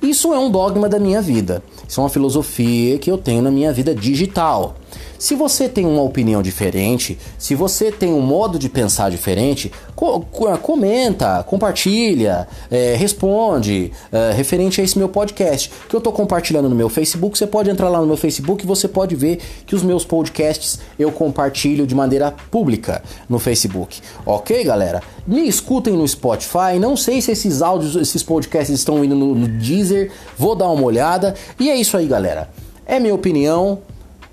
isso 0.00 0.32
é 0.32 0.38
um 0.38 0.48
dogma 0.48 0.88
da 0.88 1.00
minha 1.00 1.20
vida. 1.20 1.60
Isso 1.88 2.00
é 2.00 2.02
uma 2.02 2.10
filosofia 2.10 2.98
que 2.98 3.10
eu 3.10 3.16
tenho 3.16 3.42
na 3.42 3.50
minha 3.50 3.72
vida 3.72 3.94
digital. 3.94 4.76
Se 5.18 5.34
você 5.34 5.68
tem 5.68 5.86
uma 5.86 6.02
opinião 6.02 6.42
diferente, 6.42 7.18
se 7.38 7.54
você 7.54 7.90
tem 7.90 8.12
um 8.12 8.20
modo 8.20 8.58
de 8.58 8.68
pensar 8.68 9.10
diferente, 9.10 9.72
co 9.94 10.20
comenta, 10.62 11.42
compartilha, 11.44 12.46
é, 12.70 12.94
responde 12.94 13.92
é, 14.12 14.32
referente 14.32 14.80
a 14.80 14.84
esse 14.84 14.98
meu 14.98 15.08
podcast 15.08 15.70
que 15.88 15.94
eu 15.94 15.98
estou 15.98 16.12
compartilhando 16.12 16.68
no 16.68 16.74
meu 16.74 16.88
Facebook. 16.88 17.36
Você 17.38 17.46
pode 17.46 17.70
entrar 17.70 17.88
lá 17.88 18.00
no 18.00 18.06
meu 18.06 18.16
Facebook 18.16 18.64
e 18.64 18.66
você 18.66 18.86
pode 18.86 19.16
ver 19.16 19.38
que 19.64 19.74
os 19.74 19.82
meus 19.82 20.04
podcasts 20.04 20.78
eu 20.98 21.10
compartilho 21.10 21.86
de 21.86 21.94
maneira 21.94 22.34
pública 22.50 23.02
no 23.28 23.38
Facebook. 23.38 24.00
Ok, 24.24 24.62
galera? 24.64 25.02
Me 25.26 25.48
escutem 25.48 25.94
no 25.94 26.06
Spotify. 26.06 26.78
Não 26.78 26.96
sei 26.96 27.20
se 27.20 27.32
esses 27.32 27.62
áudios, 27.62 27.96
esses 27.96 28.22
podcasts 28.22 28.78
estão 28.78 29.04
indo 29.04 29.14
no, 29.14 29.34
no 29.34 29.48
Deezer. 29.48 30.12
Vou 30.36 30.54
dar 30.54 30.68
uma 30.68 30.84
olhada. 30.84 31.34
E 31.58 31.70
é 31.70 31.76
isso 31.76 31.96
aí, 31.96 32.06
galera. 32.06 32.48
É 32.86 33.00
minha 33.00 33.14
opinião. 33.14 33.80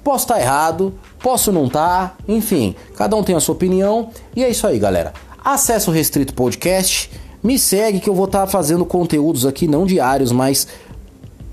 Posso 0.03 0.25
estar 0.25 0.35
tá 0.35 0.41
errado, 0.41 0.93
posso 1.19 1.51
não 1.51 1.67
estar, 1.67 2.09
tá, 2.09 2.15
enfim, 2.27 2.75
cada 2.95 3.15
um 3.15 3.23
tem 3.23 3.35
a 3.35 3.39
sua 3.39 3.55
opinião. 3.55 4.09
E 4.35 4.43
é 4.43 4.49
isso 4.49 4.67
aí, 4.67 4.77
galera. 4.77 5.13
Acesse 5.43 5.89
o 5.89 5.93
Restrito 5.93 6.33
Podcast, 6.33 7.09
me 7.41 7.57
segue 7.57 7.99
que 7.99 8.09
eu 8.09 8.15
vou 8.15 8.25
estar 8.25 8.41
tá 8.41 8.47
fazendo 8.47 8.85
conteúdos 8.85 9.45
aqui, 9.45 9.67
não 9.67 9.85
diários, 9.85 10.31
mas 10.31 10.67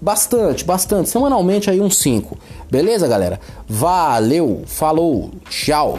bastante, 0.00 0.64
bastante, 0.64 1.08
semanalmente 1.08 1.70
aí 1.70 1.80
uns 1.80 1.98
5. 1.98 2.36
Beleza, 2.70 3.06
galera? 3.06 3.40
Valeu, 3.68 4.62
falou, 4.66 5.30
tchau. 5.48 5.98